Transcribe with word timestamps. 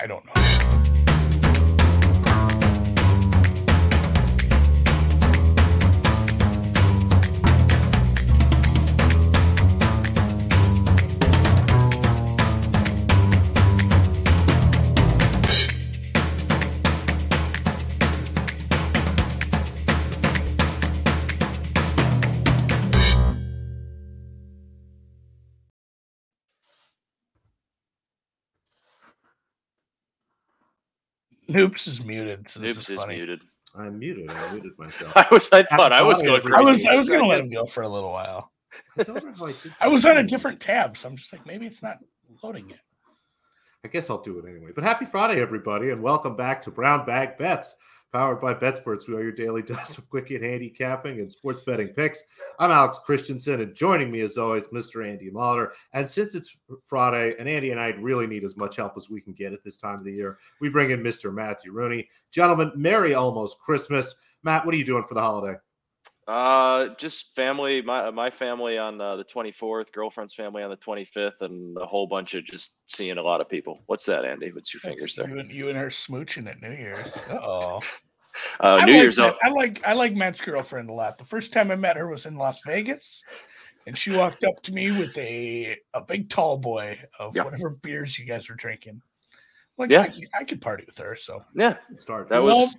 I 0.00 0.06
don't 0.06 0.24
know. 0.26 0.37
Noops 31.58 31.88
is 31.88 32.04
muted. 32.04 32.48
So 32.48 32.60
this 32.60 32.76
is 32.76 32.90
is 32.90 33.00
funny. 33.00 33.16
muted. 33.16 33.40
I'm 33.74 33.98
muted. 33.98 34.30
I 34.30 34.52
muted 34.52 34.72
myself. 34.78 35.12
I 35.16 35.26
was. 35.30 35.48
I 35.52 35.62
thought 35.64 35.92
I 35.92 36.02
was 36.02 36.22
going. 36.22 36.42
Friday, 36.42 36.56
I 36.56 36.60
was. 36.62 36.86
I 36.86 36.94
was 36.94 37.08
gonna 37.08 37.26
let 37.26 37.40
him 37.40 37.50
go 37.50 37.66
for 37.66 37.82
a 37.82 37.88
little 37.88 38.10
while. 38.10 38.52
I 38.98 39.02
don't 39.02 39.24
know 39.24 39.32
how 39.32 39.46
I 39.46 39.54
did. 39.62 39.74
I 39.80 39.88
was 39.88 40.04
on 40.04 40.18
a 40.18 40.22
different 40.22 40.60
tab, 40.60 40.96
so 40.96 41.08
I'm 41.08 41.16
just 41.16 41.32
like 41.32 41.44
maybe 41.46 41.66
it's 41.66 41.82
not 41.82 41.98
loading 42.42 42.70
yet. 42.70 42.80
I 43.84 43.88
guess 43.88 44.10
I'll 44.10 44.20
do 44.20 44.38
it 44.40 44.48
anyway. 44.48 44.72
But 44.74 44.82
happy 44.82 45.04
Friday, 45.04 45.40
everybody, 45.40 45.90
and 45.90 46.02
welcome 46.02 46.34
back 46.34 46.60
to 46.62 46.70
Brown 46.72 47.06
Bag 47.06 47.38
Bets, 47.38 47.76
powered 48.12 48.40
by 48.40 48.52
BetSports. 48.52 49.06
We 49.06 49.14
are 49.14 49.22
your 49.22 49.30
daily 49.30 49.62
dose 49.66 49.98
of 49.98 50.10
quick 50.10 50.28
hit 50.28 50.42
handicapping 50.42 51.20
and 51.20 51.30
sports 51.30 51.62
betting 51.62 51.88
picks. 51.88 52.24
I'm 52.58 52.72
Alex 52.72 52.98
Christensen, 53.06 53.60
and 53.60 53.76
joining 53.76 54.10
me, 54.10 54.22
as 54.22 54.36
always, 54.36 54.66
Mr. 54.68 55.08
Andy 55.08 55.30
Mahler. 55.30 55.72
And 55.92 56.08
since 56.08 56.34
it's 56.34 56.56
Friday, 56.86 57.36
and 57.38 57.48
Andy 57.48 57.70
and 57.70 57.78
I 57.78 57.90
really 57.90 58.26
need 58.26 58.42
as 58.42 58.56
much 58.56 58.74
help 58.74 58.94
as 58.96 59.08
we 59.08 59.20
can 59.20 59.32
get 59.32 59.52
at 59.52 59.62
this 59.62 59.76
time 59.76 60.00
of 60.00 60.04
the 60.04 60.12
year, 60.12 60.38
we 60.60 60.68
bring 60.68 60.90
in 60.90 61.00
Mr. 61.00 61.32
Matthew 61.32 61.70
Rooney. 61.70 62.08
Gentlemen, 62.32 62.72
Merry 62.74 63.14
almost 63.14 63.60
Christmas. 63.60 64.16
Matt, 64.42 64.66
what 64.66 64.74
are 64.74 64.78
you 64.78 64.84
doing 64.84 65.04
for 65.04 65.14
the 65.14 65.20
holiday? 65.20 65.56
Uh, 66.28 66.88
just 66.98 67.34
family. 67.34 67.80
My 67.80 68.10
my 68.10 68.28
family 68.28 68.76
on 68.76 69.00
uh, 69.00 69.16
the 69.16 69.24
24th. 69.24 69.90
Girlfriend's 69.92 70.34
family 70.34 70.62
on 70.62 70.68
the 70.68 70.76
25th, 70.76 71.40
and 71.40 71.76
a 71.78 71.86
whole 71.86 72.06
bunch 72.06 72.34
of 72.34 72.44
just 72.44 72.80
seeing 72.94 73.16
a 73.16 73.22
lot 73.22 73.40
of 73.40 73.48
people. 73.48 73.80
What's 73.86 74.04
that, 74.04 74.26
Andy? 74.26 74.52
What's 74.52 74.74
your 74.74 74.80
fingers 74.82 75.16
That's 75.16 75.26
there? 75.26 75.30
You 75.30 75.40
and, 75.40 75.50
you 75.50 75.68
and 75.70 75.78
her 75.78 75.86
smooching 75.88 76.46
at 76.48 76.60
New 76.60 76.70
Year's. 76.72 77.20
Oh, 77.30 77.80
Uh, 78.60 78.84
New 78.84 78.92
Year's. 78.92 79.16
Matt, 79.18 79.30
Eve. 79.34 79.38
I 79.42 79.48
like 79.48 79.80
I 79.86 79.92
like 79.94 80.14
Matt's 80.14 80.40
girlfriend 80.42 80.90
a 80.90 80.92
lot. 80.92 81.16
The 81.16 81.24
first 81.24 81.50
time 81.52 81.70
I 81.70 81.76
met 81.76 81.96
her 81.96 82.08
was 82.08 82.26
in 82.26 82.36
Las 82.36 82.60
Vegas, 82.66 83.24
and 83.86 83.96
she 83.96 84.14
walked 84.14 84.44
up 84.44 84.62
to 84.64 84.72
me 84.72 84.90
with 84.90 85.16
a 85.16 85.76
a 85.94 86.00
big 86.02 86.28
tall 86.28 86.58
boy 86.58 86.98
of 87.18 87.34
Yeah. 87.34 87.44
whatever 87.44 87.70
beers 87.70 88.18
you 88.18 88.26
guys 88.26 88.50
were 88.50 88.54
drinking. 88.54 89.00
Like 89.78 89.90
Yeah. 89.90 90.02
I, 90.02 90.08
could, 90.08 90.26
I 90.40 90.44
could 90.44 90.60
party 90.60 90.84
with 90.86 90.98
her. 90.98 91.16
So 91.16 91.42
Yeah. 91.54 91.78
Start. 91.96 92.28
That 92.28 92.42
love, 92.44 92.68
was- 92.68 92.76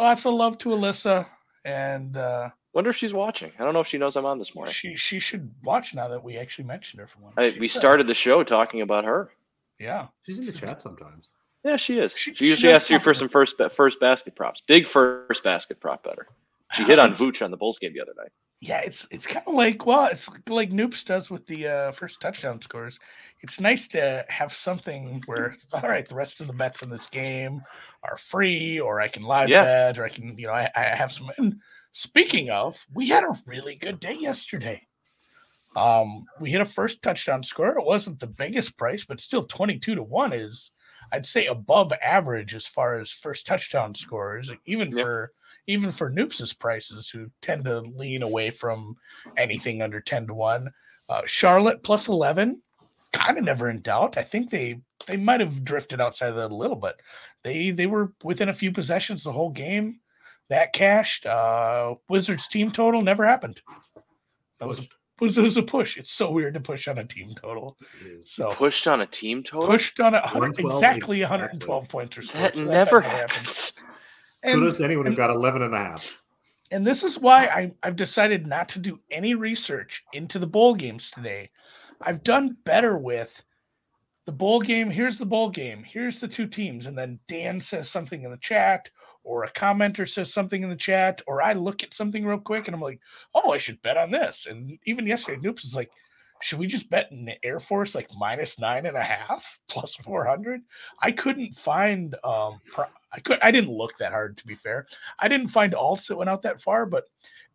lots 0.00 0.26
of 0.26 0.34
love 0.34 0.58
to 0.58 0.70
Alyssa, 0.70 1.24
and 1.64 2.16
uh, 2.16 2.50
Wonder 2.72 2.90
if 2.90 2.96
she's 2.96 3.12
watching. 3.12 3.50
I 3.58 3.64
don't 3.64 3.74
know 3.74 3.80
if 3.80 3.86
she 3.88 3.98
knows 3.98 4.16
I'm 4.16 4.26
on 4.26 4.38
this 4.38 4.54
morning. 4.54 4.72
she 4.72 4.94
she 4.96 5.18
should 5.18 5.50
watch 5.64 5.94
now 5.94 6.08
that 6.08 6.22
we 6.22 6.36
actually 6.38 6.64
mentioned 6.64 7.00
her 7.00 7.06
for 7.08 7.18
one. 7.18 7.32
I, 7.36 7.56
we 7.58 7.66
should. 7.68 7.78
started 7.78 8.06
the 8.06 8.14
show 8.14 8.44
talking 8.44 8.80
about 8.82 9.04
her. 9.04 9.30
Yeah, 9.78 10.08
She's 10.22 10.38
in 10.38 10.46
the 10.46 10.52
chat 10.52 10.80
sometimes. 10.82 11.32
Yeah, 11.64 11.76
she 11.76 11.98
is. 11.98 12.16
She- 12.16 12.30
She, 12.32 12.36
she 12.36 12.50
usually 12.50 12.72
does 12.72 12.82
asks 12.82 12.90
you 12.90 12.98
for 12.98 13.12
some 13.14 13.28
first 13.28 13.60
first 13.74 13.98
basket 14.00 14.36
props. 14.36 14.62
Big 14.66 14.86
first 14.86 15.42
basket 15.42 15.80
prop 15.80 16.04
better. 16.04 16.26
She 16.72 16.84
hit 16.84 16.98
on 16.98 17.10
It's- 17.10 17.20
Vooch 17.20 17.44
on 17.44 17.50
the 17.50 17.56
Bulls 17.56 17.78
game 17.78 17.92
the 17.92 18.00
other 18.00 18.14
night. 18.16 18.30
Yeah, 18.62 18.80
it's 18.82 19.08
it's 19.10 19.26
kind 19.26 19.44
of 19.46 19.54
like 19.54 19.86
well, 19.86 20.04
it's 20.06 20.28
like 20.48 20.70
Noops 20.70 21.02
does 21.04 21.30
with 21.30 21.46
the 21.46 21.66
uh, 21.66 21.92
first 21.92 22.20
touchdown 22.20 22.60
scores. 22.60 23.00
It's 23.40 23.58
nice 23.58 23.88
to 23.88 24.24
have 24.28 24.52
something 24.52 25.22
where 25.26 25.56
all 25.72 25.80
right, 25.80 26.06
the 26.06 26.14
rest 26.14 26.40
of 26.42 26.46
the 26.46 26.52
bets 26.52 26.82
in 26.82 26.90
this 26.90 27.06
game 27.06 27.62
are 28.04 28.18
free, 28.18 28.78
or 28.78 29.00
I 29.00 29.08
can 29.08 29.22
live 29.22 29.48
Yeah. 29.48 29.62
bet, 29.64 29.98
or 29.98 30.04
I 30.04 30.10
can 30.10 30.38
you 30.38 30.46
know 30.46 30.52
I, 30.52 30.70
I 30.76 30.82
have 30.94 31.10
some. 31.10 31.30
And 31.38 31.58
speaking 31.92 32.50
of, 32.50 32.84
we 32.94 33.08
had 33.08 33.24
a 33.24 33.38
really 33.46 33.74
good 33.74 34.00
day 34.00 34.14
yesterday. 34.14 34.86
Um, 35.76 36.24
we 36.40 36.50
hit 36.50 36.60
a 36.60 36.64
first 36.64 37.02
touchdown 37.02 37.42
score. 37.42 37.78
It 37.78 37.84
wasn't 37.84 38.18
the 38.18 38.26
biggest 38.26 38.76
price, 38.76 39.04
but 39.04 39.20
still 39.20 39.44
twenty 39.44 39.78
two 39.78 39.94
to 39.94 40.02
one 40.02 40.32
is, 40.32 40.72
I'd 41.12 41.26
say, 41.26 41.46
above 41.46 41.92
average 42.02 42.54
as 42.54 42.66
far 42.66 42.98
as 42.98 43.10
first 43.12 43.46
touchdown 43.46 43.94
scores, 43.94 44.50
even 44.66 44.90
Yep. 44.90 45.04
for 45.04 45.32
even 45.66 45.92
for 45.92 46.10
Noops's 46.10 46.52
prices, 46.52 47.08
who 47.08 47.30
tend 47.40 47.64
to 47.66 47.80
lean 47.80 48.22
away 48.22 48.50
from 48.50 48.96
anything 49.36 49.82
under 49.82 50.00
10 50.00 50.26
to 50.26 50.34
1. 50.34 50.68
Uh, 51.08 51.22
Charlotte 51.26 51.82
plus 51.84 52.08
11, 52.08 52.60
kind 53.12 53.38
of 53.38 53.44
never 53.44 53.70
in 53.70 53.80
doubt. 53.82 54.16
I 54.16 54.22
think 54.24 54.50
they 54.50 54.80
they 55.06 55.16
might 55.16 55.40
have 55.40 55.64
drifted 55.64 56.00
outside 56.00 56.30
of 56.30 56.36
that 56.36 56.50
a 56.50 56.54
little, 56.54 56.76
but 56.76 57.00
they 57.44 57.70
they 57.70 57.86
were 57.86 58.12
within 58.24 58.48
a 58.48 58.54
few 58.54 58.72
possessions 58.72 59.22
the 59.22 59.32
whole 59.32 59.50
game. 59.50 60.00
That 60.50 60.72
cashed. 60.74 61.24
Uh, 61.26 61.94
Wizards 62.08 62.46
team 62.48 62.70
total 62.70 63.00
never 63.02 63.24
happened. 63.26 63.60
That 64.58 64.68
was 64.68 64.80
a, 64.80 64.82
was, 65.20 65.38
was 65.38 65.56
a 65.56 65.62
push. 65.62 65.96
It's 65.96 66.10
so 66.10 66.30
weird 66.30 66.54
to 66.54 66.60
push 66.60 66.86
on 66.88 66.98
a 66.98 67.04
team 67.04 67.34
total. 67.40 67.76
So 68.20 68.50
Pushed 68.50 68.86
on 68.86 69.00
a 69.00 69.06
team 69.06 69.42
total. 69.42 69.68
pushed 69.68 70.00
on 70.00 70.14
a 70.14 70.20
hundred 70.20 70.58
112, 70.62 70.74
exactly 70.74 71.22
exactly. 71.22 71.22
112 71.22 71.88
points 71.88 72.18
or 72.18 72.22
so. 72.22 72.36
That 72.38 72.54
So 72.54 72.60
never 72.60 72.68
never 72.72 73.00
happened. 73.00 73.30
happens. 73.30 73.80
And- 74.42 74.54
kudos 74.56 74.76
to 74.78 74.84
anyone 74.84 75.06
who 75.06 75.14
got 75.16 75.30
11 75.30 75.62
and 75.62 75.74
a 75.74 75.78
half. 75.78 76.20
and 76.72 76.86
this 76.86 77.04
is 77.04 77.18
why 77.18 77.46
I, 77.46 77.72
I've 77.82 77.96
decided 77.96 78.46
not 78.46 78.68
to 78.70 78.78
do 78.78 78.98
any 79.10 79.34
research 79.34 80.02
into 80.12 80.38
the 80.38 80.46
bowl 80.46 80.74
games 80.74 81.10
today. 81.10 81.50
I've 82.00 82.22
done 82.24 82.56
better 82.64 82.96
with 82.98 83.42
the 84.26 84.32
bowl 84.32 84.60
game. 84.60 84.90
Here's 84.90 85.18
the 85.18 85.26
bowl 85.26 85.50
game. 85.50 85.82
Here's 85.84 86.18
the 86.18 86.28
two 86.28 86.46
teams. 86.46 86.86
And 86.86 86.96
then 86.96 87.18
Dan 87.28 87.60
says 87.60 87.88
something 87.90 88.22
in 88.24 88.30
the 88.30 88.36
chat, 88.38 88.88
or 89.24 89.44
a 89.44 89.52
commenter 89.52 90.08
says 90.08 90.32
something 90.32 90.62
in 90.62 90.70
the 90.70 90.76
chat, 90.76 91.20
or 91.26 91.42
I 91.42 91.52
look 91.52 91.82
at 91.82 91.94
something 91.94 92.24
real 92.24 92.38
quick 92.38 92.66
and 92.66 92.74
I'm 92.74 92.80
like, 92.80 93.00
oh, 93.34 93.50
I 93.50 93.58
should 93.58 93.82
bet 93.82 93.96
on 93.96 94.10
this. 94.10 94.46
And 94.48 94.78
even 94.86 95.06
yesterday, 95.06 95.40
Noops 95.40 95.64
is 95.64 95.74
like, 95.74 95.90
should 96.42 96.58
we 96.58 96.66
just 96.66 96.88
bet 96.88 97.12
in 97.12 97.26
the 97.26 97.44
Air 97.44 97.60
Force 97.60 97.94
like 97.94 98.08
minus 98.18 98.58
nine 98.58 98.86
and 98.86 98.96
a 98.96 99.02
half 99.02 99.60
plus 99.68 99.94
400? 99.96 100.62
I 101.02 101.12
couldn't 101.12 101.54
find, 101.54 102.14
um, 102.24 102.60
pro- 102.66 102.86
I 103.12 103.20
could, 103.20 103.38
I 103.42 103.50
didn't 103.50 103.72
look 103.72 103.96
that 103.98 104.12
hard 104.12 104.38
to 104.38 104.46
be 104.46 104.54
fair. 104.54 104.86
I 105.18 105.28
didn't 105.28 105.48
find 105.48 105.74
alts 105.74 106.06
that 106.08 106.16
went 106.16 106.30
out 106.30 106.42
that 106.42 106.60
far, 106.60 106.86
but 106.86 107.04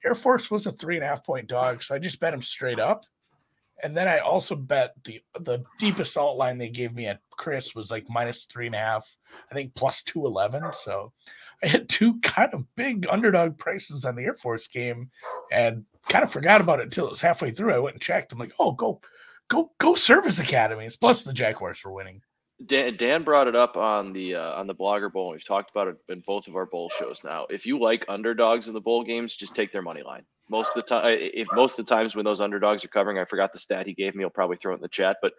Air 0.06 0.16
Force 0.16 0.52
was 0.52 0.68
a 0.68 0.72
three 0.72 0.96
and 0.96 1.04
a 1.04 1.08
half 1.08 1.26
point 1.26 1.48
dog, 1.48 1.82
so 1.82 1.96
I 1.96 2.00
just 2.00 2.20
bet 2.20 2.34
him 2.34 2.42
straight 2.42 2.80
up. 2.80 3.06
And 3.84 3.98
then 3.98 4.08
I 4.08 4.20
also 4.20 4.56
bet 4.56 4.94
the 5.04 5.22
the 5.42 5.64
deepest 5.80 6.16
alt 6.16 6.38
line 6.38 6.58
they 6.58 6.70
gave 6.70 6.94
me 6.94 7.08
at 7.08 7.20
Chris 7.32 7.76
was 7.76 7.92
like 7.92 8.06
minus 8.08 8.46
three 8.46 8.68
and 8.68 8.76
a 8.76 8.80
half, 8.80 9.16
I 9.52 9.54
think 9.54 9.74
plus 9.76 10.02
two 10.04 10.26
eleven. 10.26 10.64
So 10.72 11.12
I 11.64 11.68
had 11.68 11.90
two 11.90 12.20
kind 12.22 12.54
of 12.54 12.64
big 12.76 13.08
underdog 13.10 13.58
prices 13.58 14.06
on 14.06 14.16
the 14.16 14.24
Air 14.24 14.36
Force 14.36 14.68
game, 14.68 15.10
and 15.52 15.86
kind 16.10 16.24
of 16.24 16.32
forgot 16.32 16.62
about 16.62 16.80
it 16.80 16.84
until 16.84 17.08
it 17.08 17.12
was 17.12 17.22
halfway 17.22 17.52
through. 17.52 17.74
I 17.74 17.80
went 17.80 17.96
and 17.96 18.02
checked. 18.02 18.32
I'm 18.32 18.40
like, 18.40 18.54
oh, 18.60 18.72
go, 18.74 19.02
go, 19.50 19.72
go! 19.80 19.96
Service 19.96 20.40
academies. 20.40 20.96
Plus 20.96 21.24
the 21.24 21.34
Jaguars 21.34 21.84
were 21.84 21.92
winning. 21.92 22.22
Dan, 22.66 22.96
Dan 22.96 23.24
brought 23.24 23.48
it 23.48 23.56
up 23.56 23.76
on 23.76 24.14
the 24.14 24.36
uh, 24.36 24.54
on 24.54 24.68
the 24.68 24.76
Blogger 24.76 25.12
Bowl. 25.12 25.28
and 25.28 25.36
We've 25.36 25.46
talked 25.46 25.72
about 25.72 25.88
it 25.90 25.98
in 26.08 26.22
both 26.26 26.48
of 26.48 26.56
our 26.56 26.66
bowl 26.66 26.90
shows 26.90 27.24
now. 27.24 27.46
If 27.50 27.66
you 27.66 27.80
like 27.80 28.06
underdogs 28.08 28.68
in 28.68 28.74
the 28.74 28.82
bowl 28.82 29.04
games, 29.04 29.36
just 29.36 29.56
take 29.56 29.72
their 29.72 29.82
money 29.82 30.04
line. 30.04 30.24
Most 30.50 30.70
of 30.70 30.76
the 30.76 30.82
time, 30.82 31.18
if 31.20 31.48
most 31.54 31.78
of 31.78 31.86
the 31.86 31.96
times 31.96 32.16
when 32.16 32.24
those 32.24 32.40
underdogs 32.40 32.86
are 32.86 32.90
covering, 32.90 33.18
I 33.18 33.26
forgot 33.26 33.52
the 33.52 33.60
stat 33.60 33.88
he 33.88 33.94
gave 33.94 34.16
me. 34.16 34.24
I'll 34.24 34.30
probably 34.30 34.58
throw 34.58 34.74
it 34.74 34.78
in 34.78 34.82
the 34.82 34.88
chat. 34.88 35.18
But 35.22 35.34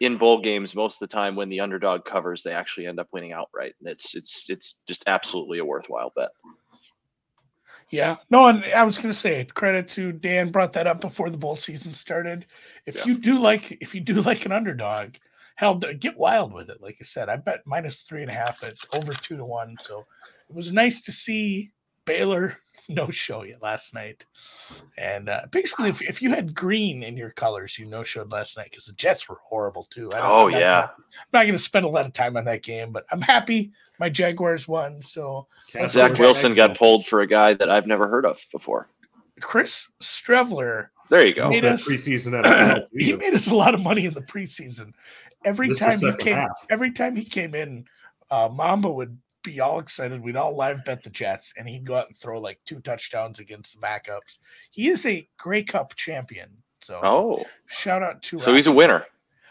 in 0.00 0.16
bowl 0.16 0.40
games, 0.40 0.74
most 0.74 1.00
of 1.00 1.08
the 1.08 1.14
time 1.14 1.36
when 1.36 1.50
the 1.50 1.60
underdog 1.60 2.04
covers, 2.04 2.42
they 2.42 2.52
actually 2.52 2.86
end 2.86 2.98
up 2.98 3.08
winning 3.12 3.32
outright. 3.32 3.74
And 3.80 3.88
it's 3.88 4.14
it's 4.14 4.48
it's 4.48 4.82
just 4.88 5.04
absolutely 5.06 5.58
a 5.58 5.64
worthwhile 5.64 6.12
bet. 6.16 6.30
Yeah, 7.90 8.16
no, 8.30 8.46
and 8.46 8.64
I 8.64 8.84
was 8.84 8.98
going 8.98 9.12
to 9.12 9.18
say 9.18 9.44
credit 9.44 9.88
to 9.88 10.12
Dan 10.12 10.52
brought 10.52 10.72
that 10.74 10.86
up 10.86 11.00
before 11.00 11.28
the 11.28 11.36
bowl 11.36 11.56
season 11.56 11.92
started. 11.92 12.46
If 12.86 12.96
Yeah. 12.96 13.04
you 13.06 13.18
do 13.18 13.38
like, 13.38 13.72
if 13.80 13.94
you 13.94 14.00
do 14.00 14.14
like 14.22 14.46
an 14.46 14.52
underdog, 14.52 15.16
hell, 15.56 15.74
get 15.76 16.16
wild 16.16 16.52
with 16.52 16.70
it. 16.70 16.80
Like 16.80 16.98
I 17.00 17.04
said, 17.04 17.28
I 17.28 17.36
bet 17.36 17.66
minus 17.66 18.02
three 18.02 18.22
and 18.22 18.30
a 18.30 18.34
half 18.34 18.62
at 18.62 18.76
over 18.92 19.12
two 19.12 19.36
to 19.36 19.44
one. 19.44 19.76
So 19.80 20.06
it 20.48 20.54
was 20.54 20.72
nice 20.72 21.02
to 21.04 21.12
see 21.12 21.72
Baylor 22.18 22.56
no 22.88 23.08
show 23.10 23.44
you 23.44 23.56
last 23.62 23.94
night. 23.94 24.26
And 24.98 25.28
uh, 25.28 25.42
basically, 25.52 25.88
if, 25.90 26.02
if 26.02 26.20
you 26.20 26.30
had 26.30 26.54
green 26.54 27.02
in 27.04 27.16
your 27.16 27.30
colors, 27.30 27.78
you 27.78 27.86
no 27.86 28.02
showed 28.02 28.32
last 28.32 28.56
night 28.56 28.68
because 28.70 28.86
the 28.86 28.92
Jets 28.94 29.28
were 29.28 29.38
horrible 29.44 29.84
too. 29.84 30.08
I 30.12 30.16
don't- 30.16 30.26
Oh 30.30 30.46
I'm 30.48 30.52
yeah, 30.52 30.72
gonna- 30.72 30.92
I'm 30.96 31.28
not 31.32 31.42
going 31.42 31.52
to 31.52 31.58
spend 31.58 31.86
a 31.86 31.88
lot 31.88 32.04
of 32.06 32.12
time 32.12 32.36
on 32.36 32.44
that 32.46 32.62
game, 32.62 32.90
but 32.92 33.04
I'm 33.12 33.20
happy 33.20 33.70
my 34.00 34.08
Jaguars 34.08 34.66
won. 34.66 35.00
So 35.02 35.46
Zach 35.88 36.18
Wilson 36.18 36.54
got 36.54 36.76
pulled 36.76 37.06
for 37.06 37.20
a 37.20 37.26
guy 37.26 37.54
that 37.54 37.70
I've 37.70 37.86
never 37.86 38.08
heard 38.08 38.24
of 38.26 38.40
before. 38.50 38.88
Chris 39.40 39.86
Streveler 40.02 40.88
There 41.10 41.24
you 41.24 41.34
go. 41.34 41.48
Made 41.48 41.64
That 41.64 41.74
us- 41.74 41.88
preseason 41.88 42.32
NFL. 42.44 42.86
he 42.98 43.12
made 43.14 43.34
us 43.34 43.46
a 43.46 43.54
lot 43.54 43.74
of 43.74 43.80
money 43.80 44.04
in 44.06 44.14
the 44.14 44.22
preseason. 44.22 44.92
Every 45.44 45.68
Missed 45.68 45.80
the 45.80 45.86
time 45.86 45.98
he 46.00 46.12
came, 46.24 46.34
half. 46.36 46.66
every 46.70 46.90
time 46.92 47.16
he 47.16 47.24
came 47.24 47.54
in, 47.54 47.84
uh, 48.30 48.48
Mamba 48.52 48.90
would 48.92 49.16
be 49.42 49.60
all 49.60 49.78
excited. 49.78 50.20
We'd 50.22 50.36
all 50.36 50.54
live 50.56 50.84
bet 50.84 51.02
the 51.02 51.10
Jets, 51.10 51.52
and 51.56 51.68
he'd 51.68 51.84
go 51.86 51.96
out 51.96 52.08
and 52.08 52.16
throw 52.16 52.40
like 52.40 52.60
two 52.66 52.80
touchdowns 52.80 53.38
against 53.38 53.74
the 53.74 53.80
backups. 53.80 54.38
He 54.70 54.88
is 54.88 55.06
a 55.06 55.28
Grey 55.38 55.62
Cup 55.62 55.94
champion. 55.96 56.50
So 56.82 57.00
Oh, 57.02 57.44
shout 57.66 58.02
out 58.02 58.22
to. 58.24 58.38
so 58.38 58.54
he's 58.54 58.66
a 58.66 58.72
winner. 58.72 59.04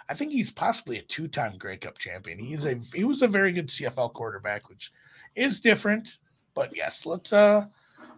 I 0.10 0.16
think 0.16 0.32
he's 0.32 0.52
possibly 0.52 0.98
a 0.98 1.04
two-time 1.04 1.58
Grey 1.60 1.78
Cup 1.78 1.98
champion. 2.00 2.40
He's 2.40 2.66
a 2.66 2.76
he 2.96 3.04
was 3.04 3.22
a 3.22 3.28
very 3.28 3.52
good 3.52 3.68
CFL 3.68 4.14
quarterback, 4.14 4.68
which 4.68 4.92
is 5.36 5.60
different. 5.60 6.18
But 6.56 6.76
yes, 6.76 7.06
let's 7.06 7.32
uh 7.32 7.66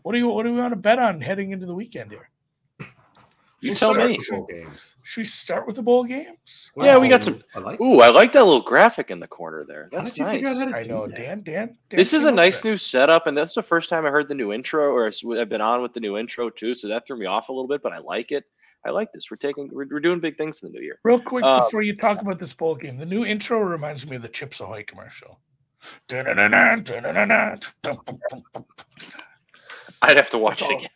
what 0.03 0.13
do 0.13 0.17
you 0.17 0.27
what 0.29 0.44
do 0.44 0.53
we 0.53 0.59
want 0.59 0.71
to 0.71 0.77
bet 0.79 0.97
on 1.00 1.19
heading 1.21 1.51
into 1.51 1.65
the 1.65 1.75
weekend 1.75 2.12
here? 2.12 2.29
You 3.62 3.69
Should 3.69 3.78
tell 3.78 3.94
start 3.94 4.10
me. 4.10 4.18
with- 4.18 4.28
Bowl 4.30 4.48
games. 4.50 4.96
Should 5.04 5.22
we 5.22 5.25
start 5.25 5.68
with 5.68 5.75
the 5.75 5.84
bowl 5.84 6.04
games? 6.04 6.72
Yeah, 6.75 6.98
we 6.98 7.08
got 7.08 7.24
some- 7.24 7.44
I 7.56 7.60
like. 7.60 7.80
Ooh, 7.80 8.02
I 8.02 8.10
like 8.10 8.34
that 8.34 8.44
little 8.44 8.62
graphic 8.63 9.12
in 9.12 9.19
the 9.19 9.28
corner 9.28 9.63
there. 9.68 9.88
How 9.94 10.00
That's 10.00 10.12
did 10.13 10.18
you 10.19 10.25
figure 10.25 10.48
out 10.50 10.56
nice. 10.58 10.63
how 10.66 10.69
to 10.72 10.78
I 10.78 10.81
do 10.84 10.90
know, 10.90 11.06
that? 11.08 11.16
Dan, 11.16 11.38
Dan. 11.44 11.68
Dan 11.90 11.98
This 12.00 12.13
is 12.13 12.24
a 12.24 12.31
nice 12.31 12.58
with 12.58 12.66
it. 12.66 12.69
new 12.69 12.78
setup, 12.78 13.28
and 13.28 13.38
that's 13.38 13.54
the 13.54 13.62
first 13.62 13.88
time 13.90 14.04
I 14.06 14.10
heard 14.10 14.28
the 14.28 14.34
new 14.34 14.52
intro, 14.52 14.92
or 14.92 15.08
s- 15.08 15.24
I've 15.24 15.48
been 15.50 15.62
on 15.62 15.84
with 15.84 15.94
the 15.94 16.00
new 16.00 16.18
intro 16.18 16.50
too. 16.50 16.74
So 16.74 16.88
that 16.88 17.06
threw 17.06 17.18
me 17.18 17.28
off 17.28 17.50
a 17.50 17.54
little 17.54 17.68
bit, 17.68 17.84
but 17.84 17.94
I 17.94 18.00
like 18.00 18.31
it. 18.31 18.46
I 18.84 18.90
like 18.90 19.12
this. 19.13 19.30
We're 19.30 19.38
taking, 19.38 19.69
we're, 19.72 19.86
we're 19.92 20.00
doing 20.00 20.19
big 20.19 20.38
things 20.40 20.63
in 20.63 20.72
the 20.72 20.80
new 20.80 20.84
year. 20.84 20.98
Real 21.04 21.19
quick 21.19 21.46
Uh, 21.46 21.63
before 21.63 21.84
you 21.84 21.96
talk 21.96 22.19
about 22.19 22.40
this 22.40 22.54
bowl 22.56 22.74
game, 22.74 22.98
the 22.98 23.06
new 23.06 23.25
intro 23.25 23.60
reminds 23.60 24.08
me 24.08 24.16
of 24.16 24.24
the 24.24 24.28
Chips 24.28 24.60
Ahoy 24.60 24.84
commercial. 24.88 25.40
I'd 30.02 30.18
have 30.18 30.30
to 30.31 30.38
watch 30.38 30.60
That's 30.60 30.72
it 30.72 30.74
all. 30.74 30.78
again. 30.80 30.90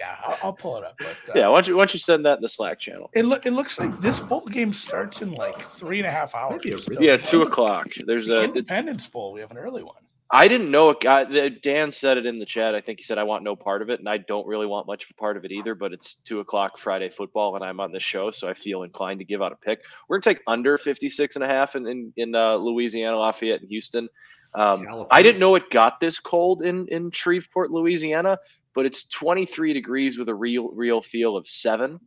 Yeah, 0.00 0.16
I'll, 0.24 0.38
I'll 0.42 0.52
pull 0.54 0.78
it 0.78 0.84
up. 0.84 0.94
But, 0.98 1.08
uh, 1.28 1.32
Yeah, 1.38 1.48
why 1.48 1.56
don't 1.56 1.68
you 1.68 1.76
why 1.76 1.82
don't 1.82 1.92
you 1.92 2.00
send 2.00 2.24
that 2.24 2.38
in 2.38 2.42
the 2.42 2.48
Slack 2.48 2.80
channel? 2.80 3.10
It, 3.12 3.26
look, 3.26 3.44
it 3.44 3.52
looks 3.52 3.78
like 3.78 4.00
this 4.00 4.18
bowl 4.18 4.46
game 4.46 4.72
starts 4.72 5.20
in 5.20 5.32
like 5.32 5.60
three 5.60 5.98
and 5.98 6.06
a 6.08 6.10
half 6.10 6.34
hours. 6.34 6.62
Maybe 6.64 6.74
a 6.74 6.78
So 6.78 6.90
really- 6.90 7.06
Yeah, 7.06 7.16
two 7.18 7.42
o'clock. 7.42 7.88
There's 8.06 8.28
the 8.28 8.40
a. 8.40 8.44
Independence 8.44 9.06
Bowl. 9.06 9.32
We 9.34 9.40
have 9.40 9.50
an 9.50 9.58
early 9.58 9.82
one. 9.82 9.96
I 10.32 10.48
didn't 10.48 10.70
know 10.70 10.88
it 10.90 11.00
got. 11.00 11.28
the- 11.30 11.50
Dan 11.50 11.92
said 11.92 12.16
it 12.16 12.24
in 12.24 12.38
the 12.38 12.46
chat. 12.46 12.74
I 12.74 12.80
think 12.80 12.98
he 13.00 13.02
said 13.04 13.18
I 13.18 13.24
want 13.24 13.44
no 13.44 13.54
part 13.56 13.82
of 13.82 13.90
it, 13.90 13.98
and 13.98 14.08
I 14.08 14.16
don't 14.16 14.46
really 14.46 14.66
want 14.66 14.86
much 14.86 15.04
of 15.04 15.10
a 15.10 15.14
part 15.20 15.36
of 15.36 15.44
it 15.44 15.52
either. 15.52 15.74
But 15.74 15.92
it's 15.92 16.14
two 16.14 16.40
o'clock 16.40 16.78
Friday 16.78 17.10
football, 17.10 17.56
and 17.56 17.62
I'm 17.64 17.78
on 17.80 17.92
the 17.92 18.00
show, 18.00 18.30
so 18.30 18.48
I 18.48 18.54
feel 18.54 18.84
inclined 18.84 19.18
to 19.20 19.24
give 19.26 19.42
out 19.42 19.52
a 19.52 19.56
pick. 19.56 19.80
We're 20.08 20.18
gonna 20.18 20.34
take 20.34 20.42
under 20.46 20.78
56 20.78 21.34
and 21.34 21.44
a 21.44 21.48
half 21.48 21.76
in 21.76 21.86
in, 21.86 22.12
in 22.16 22.34
uh, 22.34 22.54
Louisiana, 22.54 23.18
Lafayette, 23.18 23.60
and 23.60 23.68
Houston. 23.68 24.08
Um, 24.54 25.06
I 25.12 25.22
didn't 25.22 25.38
know 25.40 25.54
it 25.56 25.68
got 25.70 26.00
this 26.00 26.18
cold 26.18 26.62
in 26.62 26.88
in 26.88 27.10
Shreveport, 27.10 27.70
Louisiana, 27.70 28.38
but 28.74 28.86
it's 28.86 29.06
23 29.08 29.72
degrees 29.72 30.18
with 30.18 30.28
a 30.28 30.34
real 30.34 30.68
real 30.68 31.02
feel 31.02 31.36
of 31.36 31.46
seven. 31.48 32.00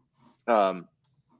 Um, 0.47 0.87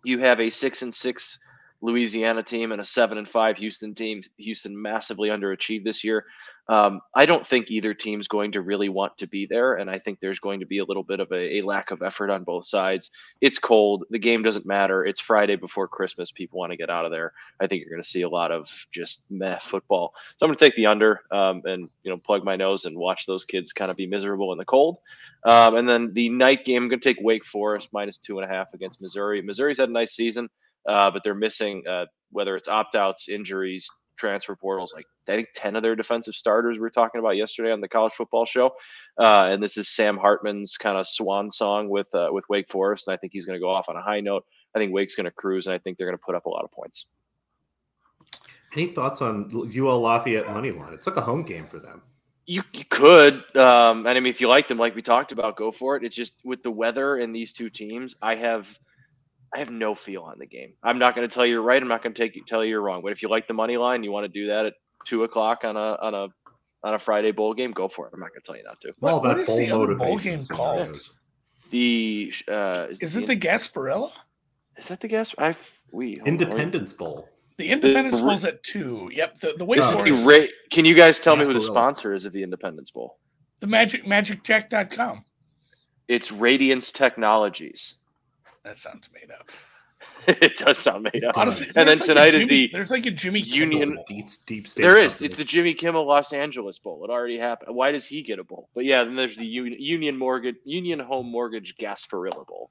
you 0.03 0.19
have 0.19 0.39
a 0.39 0.49
six 0.49 0.81
and 0.81 0.93
six 0.93 1.39
Louisiana 1.81 2.43
team 2.43 2.71
and 2.71 2.81
a 2.81 2.85
seven 2.85 3.17
and 3.17 3.27
five 3.27 3.57
Houston 3.57 3.93
team. 3.93 4.21
Houston 4.37 4.79
massively 4.79 5.29
underachieved 5.29 5.83
this 5.83 6.03
year. 6.03 6.25
Um, 6.69 7.01
I 7.13 7.25
don't 7.25 7.45
think 7.45 7.69
either 7.69 7.93
team's 7.93 8.27
going 8.27 8.53
to 8.53 8.61
really 8.61 8.87
want 8.87 9.17
to 9.17 9.27
be 9.27 9.45
there, 9.45 9.75
and 9.75 9.89
I 9.89 9.97
think 9.97 10.19
there's 10.19 10.39
going 10.39 10.61
to 10.61 10.65
be 10.65 10.77
a 10.77 10.85
little 10.85 11.03
bit 11.03 11.19
of 11.19 11.31
a, 11.31 11.57
a 11.57 11.61
lack 11.61 11.91
of 11.91 12.01
effort 12.01 12.29
on 12.29 12.45
both 12.45 12.65
sides. 12.65 13.09
It's 13.41 13.59
cold. 13.59 14.05
The 14.09 14.19
game 14.19 14.43
doesn't 14.43 14.65
matter. 14.65 15.05
It's 15.05 15.19
Friday 15.19 15.57
before 15.57 15.89
Christmas. 15.89 16.31
People 16.31 16.59
want 16.59 16.71
to 16.71 16.77
get 16.77 16.89
out 16.89 17.03
of 17.05 17.11
there. 17.11 17.33
I 17.59 17.67
think 17.67 17.81
you're 17.81 17.89
going 17.89 18.01
to 18.01 18.07
see 18.07 18.21
a 18.21 18.29
lot 18.29 18.51
of 18.51 18.69
just 18.91 19.29
meh 19.29 19.59
football. 19.59 20.13
So 20.37 20.45
I'm 20.45 20.49
going 20.49 20.57
to 20.57 20.65
take 20.65 20.75
the 20.75 20.85
under 20.85 21.21
um, 21.31 21.61
and 21.65 21.89
you 22.03 22.11
know 22.11 22.17
plug 22.17 22.45
my 22.45 22.55
nose 22.55 22.85
and 22.85 22.97
watch 22.97 23.25
those 23.25 23.43
kids 23.43 23.73
kind 23.73 23.91
of 23.91 23.97
be 23.97 24.07
miserable 24.07 24.53
in 24.53 24.57
the 24.57 24.65
cold. 24.65 24.99
Um, 25.45 25.75
and 25.75 25.89
then 25.89 26.13
the 26.13 26.29
night 26.29 26.63
game, 26.63 26.83
I'm 26.83 26.89
going 26.89 27.01
to 27.01 27.13
take 27.13 27.21
Wake 27.21 27.43
Forest 27.43 27.89
minus 27.91 28.17
two 28.17 28.39
and 28.39 28.49
a 28.49 28.53
half 28.53 28.73
against 28.73 29.01
Missouri. 29.01 29.41
Missouri's 29.41 29.79
had 29.79 29.89
a 29.89 29.93
nice 29.93 30.13
season, 30.13 30.49
uh, 30.87 31.11
but 31.11 31.23
they're 31.25 31.35
missing 31.35 31.83
uh, 31.89 32.05
whether 32.31 32.55
it's 32.55 32.69
opt 32.69 32.95
outs, 32.95 33.27
injuries, 33.27 33.89
transfer 34.17 34.55
portals. 34.55 34.93
Like 34.95 35.05
I 35.27 35.35
think 35.35 35.49
ten 35.55 35.75
of 35.75 35.83
their 35.83 35.95
defensive 35.95 36.35
starters 36.35 36.75
we 36.75 36.81
were 36.81 36.89
talking 36.89 37.19
about 37.19 37.37
yesterday 37.37 37.71
on 37.71 37.81
the 37.81 37.87
college 37.87 38.13
football 38.13 38.45
show. 38.45 38.75
Uh, 39.17 39.49
and 39.51 39.61
this 39.61 39.77
is 39.77 39.89
Sam 39.89 40.17
Hartman's 40.17 40.77
kind 40.77 40.97
of 40.97 41.07
swan 41.07 41.51
song 41.51 41.89
with 41.89 42.13
uh, 42.13 42.29
with 42.31 42.45
Wake 42.49 42.69
Forest, 42.69 43.07
and 43.07 43.13
I 43.13 43.17
think 43.17 43.33
he's 43.33 43.45
going 43.45 43.57
to 43.57 43.63
go 43.63 43.69
off 43.69 43.89
on 43.89 43.95
a 43.95 44.01
high 44.01 44.19
note. 44.19 44.45
I 44.75 44.79
think 44.79 44.93
Wake's 44.93 45.15
going 45.15 45.25
to 45.25 45.31
cruise, 45.31 45.67
and 45.67 45.73
I 45.73 45.77
think 45.77 45.97
they're 45.97 46.07
going 46.07 46.17
to 46.17 46.23
put 46.23 46.35
up 46.35 46.45
a 46.45 46.49
lot 46.49 46.63
of 46.63 46.71
points. 46.71 47.07
Any 48.75 48.87
thoughts 48.87 49.21
on 49.21 49.51
UL 49.53 50.01
Lafayette 50.01 50.49
money 50.49 50.71
line? 50.71 50.93
It's 50.93 51.05
like 51.05 51.17
a 51.17 51.21
home 51.21 51.43
game 51.43 51.67
for 51.67 51.79
them. 51.79 52.01
You, 52.45 52.63
you 52.73 52.83
could, 52.85 53.35
um, 53.55 54.05
and 54.05 54.09
I 54.09 54.13
mean, 54.15 54.27
if 54.27 54.41
you 54.41 54.49
like 54.49 54.67
them, 54.67 54.77
like 54.77 54.95
we 54.95 55.01
talked 55.01 55.31
about, 55.31 55.55
go 55.55 55.71
for 55.71 55.95
it. 55.95 56.03
It's 56.03 56.15
just 56.15 56.33
with 56.43 56.61
the 56.63 56.71
weather 56.71 57.17
and 57.17 57.33
these 57.33 57.53
two 57.53 57.69
teams, 57.69 58.15
I 58.21 58.35
have, 58.35 58.77
I 59.55 59.59
have 59.59 59.69
no 59.69 59.93
feel 59.93 60.23
on 60.23 60.39
the 60.39 60.45
game. 60.47 60.73
I'm 60.83 60.97
not 60.97 61.15
going 61.15 61.27
to 61.27 61.33
tell 61.33 61.45
you 61.45 61.53
you're 61.53 61.61
right. 61.61 61.81
I'm 61.81 61.87
not 61.87 62.01
going 62.01 62.13
to 62.13 62.19
take 62.21 62.35
you 62.35 62.43
tell 62.45 62.63
you 62.63 62.71
you're 62.71 62.81
wrong. 62.81 63.01
But 63.03 63.11
if 63.11 63.21
you 63.21 63.29
like 63.29 63.47
the 63.47 63.53
money 63.53 63.77
line, 63.77 64.03
you 64.03 64.11
want 64.11 64.23
to 64.25 64.27
do 64.29 64.47
that 64.47 64.65
at 64.65 64.73
two 65.05 65.23
o'clock 65.23 65.63
on 65.63 65.75
a 65.77 65.97
on 66.01 66.13
a 66.15 66.27
on 66.83 66.93
a 66.95 66.99
Friday 66.99 67.31
bowl 67.31 67.53
game, 67.53 67.71
go 67.71 67.87
for 67.87 68.07
it. 68.07 68.13
I'm 68.13 68.19
not 68.19 68.29
going 68.31 68.41
to 68.41 68.45
tell 68.45 68.57
you 68.57 68.63
not 68.63 68.81
to. 68.81 68.89
I'm 68.89 69.09
all 69.09 69.21
What- 69.21 69.37
what 69.37 69.45
the 69.47 69.67
bowl 69.69 69.83
other 69.83 69.95
bowl 69.95 70.07
motivation 70.09 70.39
game 70.39 70.47
called? 70.57 70.97
The 71.71 72.33
uh, 72.47 72.87
is, 72.89 73.01
Is 73.01 73.13
the, 73.13 73.23
it 73.23 73.27
the 73.27 73.35
Gasparilla? 73.37 74.11
is 74.77 74.87
that 74.89 74.99
the 74.99 75.07
guess? 75.07 75.33
I 75.37 75.55
we 75.91 76.15
hold 76.15 76.19
on, 76.19 76.23
wait. 76.25 76.27
Independence 76.27 76.93
Bowl. 76.93 77.29
The 77.57 77.69
Independence 77.69 78.17
the- 78.17 78.23
Bowl's 78.23 78.45
at 78.45 78.61
two. 78.63 79.09
Yep. 79.13 79.39
The 79.39 79.53
the 79.57 79.65
Wake 79.65 79.79
No. 79.79 79.85
Is 79.87 79.93
Forest, 79.93 80.11
the 80.23 80.25
Ra- 80.41 80.47
Can 80.71 80.85
you 80.85 80.93
guys 80.95 81.19
tell 81.19 81.35
me 81.35 81.45
who 81.45 81.53
the 81.53 81.61
sponsor 81.61 82.13
is 82.13 82.25
of 82.25 82.33
the 82.33 82.43
Independence 82.43 82.91
Bowl? 82.91 83.17
the 83.59 83.67
Magic 83.67 84.03
MagicJack.com. 84.05 85.23
It's 86.09 86.31
Radiance 86.33 86.91
Technologies. 86.91 87.95
That 88.63 88.77
sounds 88.77 89.09
made 89.13 89.29
up. 89.31 89.49
it 90.27 90.57
does 90.57 90.77
sound 90.79 91.03
made 91.03 91.15
It 91.15 91.23
up. 91.23 91.37
Honestly, 91.37 91.65
And 91.77 91.87
then 91.87 91.97
like 91.97 92.01
a 92.01 92.03
tonight 92.05 92.33
is 92.33 92.47
the 92.47 92.69
there's 92.73 92.91
like 92.91 93.05
a 93.05 93.11
Jimmy 93.11 93.39
Union- 93.39 93.79
Kimmel 93.91 94.03
Deep, 94.07 94.25
deep 94.45 94.67
state. 94.67 94.81
There 94.81 94.97
is. 94.97 95.13
company. 95.13 95.25
It's 95.27 95.37
the 95.37 95.43
Jimmy 95.45 95.73
Kimmel 95.73 96.05
Los 96.05 96.33
Angeles 96.33 96.77
Bowl. 96.79 97.05
It 97.05 97.09
already 97.09 97.37
happened. 97.37 97.73
Why 97.75 97.91
does 97.91 98.05
he 98.05 98.21
get 98.21 98.37
a 98.39 98.43
bowl? 98.43 98.69
But 98.75 98.83
yeah, 98.85 99.03
then 99.05 99.15
there's 99.15 99.37
the 99.37 99.45
Union, 99.45 99.79
Union 99.81 100.17
Mortgage 100.17 100.55
Union 100.65 100.99
Home 100.99 101.27
Mortgage 101.31 101.75
Gasparilla 101.77 102.45
Bowl. 102.47 102.69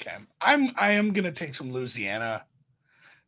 Okay. 0.00 0.16
I'm 0.40 0.72
I 0.76 0.90
am 0.92 1.12
gonna 1.12 1.32
take 1.32 1.54
some 1.54 1.72
Louisiana. 1.72 2.44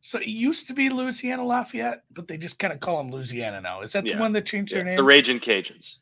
So 0.01 0.17
it 0.19 0.27
used 0.27 0.67
to 0.67 0.73
be 0.73 0.89
Louisiana 0.89 1.45
Lafayette, 1.45 2.01
but 2.11 2.27
they 2.27 2.37
just 2.37 2.57
kind 2.59 2.73
of 2.73 2.79
call 2.79 2.97
them 2.97 3.11
Louisiana 3.11 3.61
now. 3.61 3.81
Is 3.81 3.93
that 3.93 4.05
Yeah. 4.05 4.15
the 4.15 4.19
one 4.21 4.31
that 4.33 4.45
changed 4.47 4.71
Yeah, 4.71 4.79
their 4.79 4.85
name? 4.85 4.95
the 4.97 5.03
Raging 5.03 5.39
Cajuns. 5.39 5.97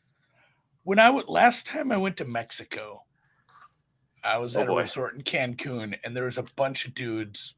when 0.84 1.00
I 1.00 1.10
went 1.10 1.30
last 1.30 1.66
time 1.68 1.92
I 1.92 1.98
went 1.98 2.18
to 2.18 2.26
Mexico, 2.26 3.04
I 4.24 4.38
was 4.38 4.56
Oh, 4.56 4.62
at 4.62 4.69
a 4.69 4.74
resort 4.74 5.16
in 5.16 5.21
Cancun, 5.21 5.98
and 6.04 6.16
there 6.16 6.25
was 6.25 6.38
a 6.38 6.45
bunch 6.56 6.86
of 6.86 6.94
dudes, 6.94 7.56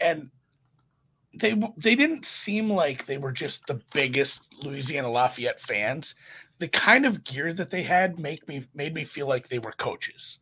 and 0.00 0.30
they 1.34 1.54
they 1.76 1.94
didn't 1.94 2.24
seem 2.24 2.70
like 2.70 3.06
they 3.06 3.18
were 3.18 3.32
just 3.32 3.66
the 3.66 3.80
biggest 3.94 4.48
Louisiana 4.62 5.10
Lafayette 5.10 5.60
fans. 5.60 6.14
The 6.58 6.68
kind 6.68 7.06
of 7.06 7.24
gear 7.24 7.52
that 7.54 7.70
they 7.70 7.82
had 7.82 8.18
make 8.18 8.46
me 8.48 8.66
made 8.74 8.94
me 8.94 9.04
feel 9.04 9.26
like 9.26 9.48
they 9.48 9.58
were 9.58 9.72
coaches, 9.72 10.38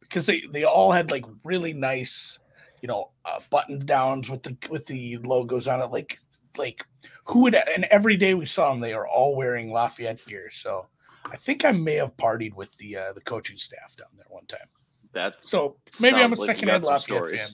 because 0.00 0.26
they 0.26 0.42
they 0.52 0.64
all 0.64 0.90
had 0.92 1.10
like 1.10 1.24
really 1.44 1.72
nice, 1.72 2.38
you 2.80 2.88
know, 2.88 3.10
uh, 3.24 3.40
button 3.50 3.84
downs 3.86 4.28
with 4.28 4.42
the 4.42 4.56
with 4.70 4.86
the 4.86 5.18
logos 5.18 5.68
on 5.68 5.80
it, 5.80 5.90
like 5.90 6.18
like 6.58 6.84
who 7.24 7.40
would 7.40 7.54
and 7.54 7.84
every 7.84 8.16
day 8.16 8.34
we 8.34 8.46
saw 8.46 8.70
them, 8.70 8.80
they 8.80 8.92
are 8.92 9.06
all 9.06 9.36
wearing 9.36 9.70
Lafayette 9.70 10.24
gear. 10.26 10.50
So 10.50 10.86
I 11.30 11.36
think 11.36 11.64
I 11.64 11.72
may 11.72 11.94
have 11.94 12.16
partied 12.16 12.54
with 12.54 12.76
the 12.78 12.96
uh, 12.96 13.12
the 13.14 13.20
coaching 13.22 13.56
staff 13.56 13.96
down 13.96 14.08
there 14.16 14.26
one 14.28 14.46
time. 14.46 14.68
That 15.14 15.36
So 15.40 15.76
maybe 16.00 16.16
I'm 16.16 16.32
a 16.32 16.36
Sounds 16.36 16.48
like 16.48 16.48
you 16.48 16.54
secondhand 16.54 16.84
got 16.84 17.02
some 17.02 17.24
fan. 17.24 17.48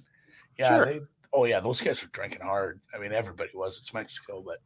Yeah, 0.58 0.68
Sure. 0.68 0.84
they, 0.86 1.00
oh 1.32 1.44
yeah, 1.44 1.60
those 1.60 1.80
guys 1.80 2.02
were 2.02 2.08
drinking 2.12 2.40
hard. 2.40 2.80
I 2.94 2.98
mean, 2.98 3.12
everybody 3.12 3.50
was. 3.54 3.78
It's 3.78 3.94
Mexico, 3.94 4.42
but 4.44 4.58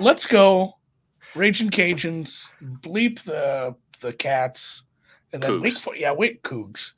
let's 0.00 0.26
go, 0.26 0.74
Raging 1.34 1.70
Cajuns, 1.70 2.46
bleep 2.82 3.22
the 3.22 3.74
the 4.00 4.12
cats, 4.12 4.82
and 5.32 5.42
then 5.42 5.50
Cougs. 5.52 5.62
Wake 5.62 5.78
For- 5.78 5.96
yeah, 5.96 6.12
Wake 6.12 6.42
Cougs. 6.42 6.92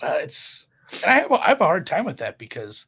Uh, 0.00 0.18
it's 0.20 0.66
and 1.02 1.12
I 1.12 1.18
have 1.20 1.30
a, 1.30 1.34
I 1.34 1.48
have 1.48 1.60
a 1.60 1.64
hard 1.64 1.86
time 1.86 2.04
with 2.04 2.18
that 2.18 2.38
because 2.38 2.86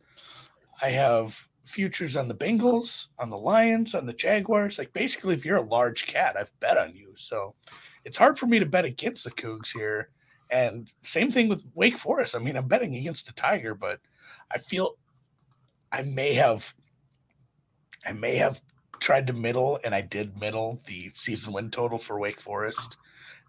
I 0.82 0.90
have 0.90 1.38
futures 1.66 2.16
on 2.16 2.28
the 2.28 2.34
Bengals, 2.34 3.06
on 3.18 3.30
the 3.30 3.38
Lions, 3.38 3.94
on 3.94 4.06
the 4.06 4.12
Jaguars. 4.12 4.78
Like 4.78 4.92
basically, 4.92 5.34
if 5.34 5.44
you're 5.44 5.58
a 5.58 5.62
large 5.62 6.06
cat, 6.06 6.36
I've 6.38 6.52
bet 6.60 6.78
on 6.78 6.94
you. 6.94 7.12
So 7.16 7.54
it's 8.04 8.16
hard 8.16 8.38
for 8.38 8.46
me 8.46 8.58
to 8.58 8.66
bet 8.66 8.84
against 8.84 9.24
the 9.24 9.30
Cougs 9.30 9.72
here. 9.72 10.10
And 10.50 10.92
same 11.02 11.30
thing 11.30 11.48
with 11.48 11.64
Wake 11.74 11.96
Forest. 11.98 12.34
I 12.34 12.38
mean, 12.40 12.56
I'm 12.56 12.66
betting 12.68 12.96
against 12.96 13.26
the 13.26 13.32
Tiger, 13.32 13.74
but 13.74 14.00
I 14.50 14.58
feel 14.58 14.96
I 15.92 16.02
may 16.02 16.34
have 16.34 16.72
I 18.06 18.12
may 18.12 18.36
have 18.36 18.60
tried 18.98 19.26
to 19.28 19.32
middle, 19.32 19.78
and 19.84 19.94
I 19.94 20.00
did 20.00 20.38
middle 20.40 20.80
the 20.86 21.08
season 21.10 21.52
win 21.52 21.70
total 21.70 21.98
for 21.98 22.18
Wake 22.18 22.40
Forest 22.40 22.96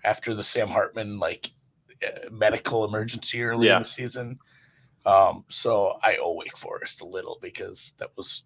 after 0.04 0.34
the 0.36 0.44
Sam 0.44 0.68
Hartman 0.68 1.20
like 1.20 1.52
uh, 2.06 2.30
medical 2.30 2.86
emergency 2.86 3.42
early 3.44 3.68
Yeah. 3.68 3.78
in 3.78 3.82
the 3.84 3.88
season. 3.88 4.40
Um, 5.06 5.44
so 5.50 5.98
I 6.04 6.18
owe 6.22 6.36
Wake 6.36 6.58
Forest 6.58 7.02
a 7.02 7.06
little 7.06 7.40
because 7.42 7.94
that 7.98 8.10
was 8.16 8.44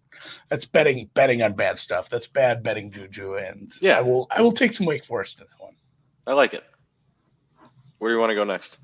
that's 0.48 0.64
betting 0.64 1.10
betting 1.12 1.42
on 1.42 1.52
bad 1.54 1.78
stuff. 1.78 2.08
That's 2.08 2.26
bad 2.26 2.62
betting 2.62 2.90
juju, 2.90 3.34
and 3.36 3.70
Yeah. 3.82 3.98
I 3.98 4.00
will 4.00 4.26
I 4.30 4.40
will 4.40 4.52
take 4.52 4.72
some 4.72 4.86
Wake 4.86 5.04
Forest 5.04 5.40
in 5.40 5.46
that 5.50 5.62
one. 5.62 5.74
I 6.26 6.32
like 6.32 6.54
it. 6.54 6.64
Where 7.98 8.10
do 8.10 8.14
you 8.14 8.20
want 8.20 8.30
to 8.30 8.34
go 8.34 8.44
next? 8.44 8.78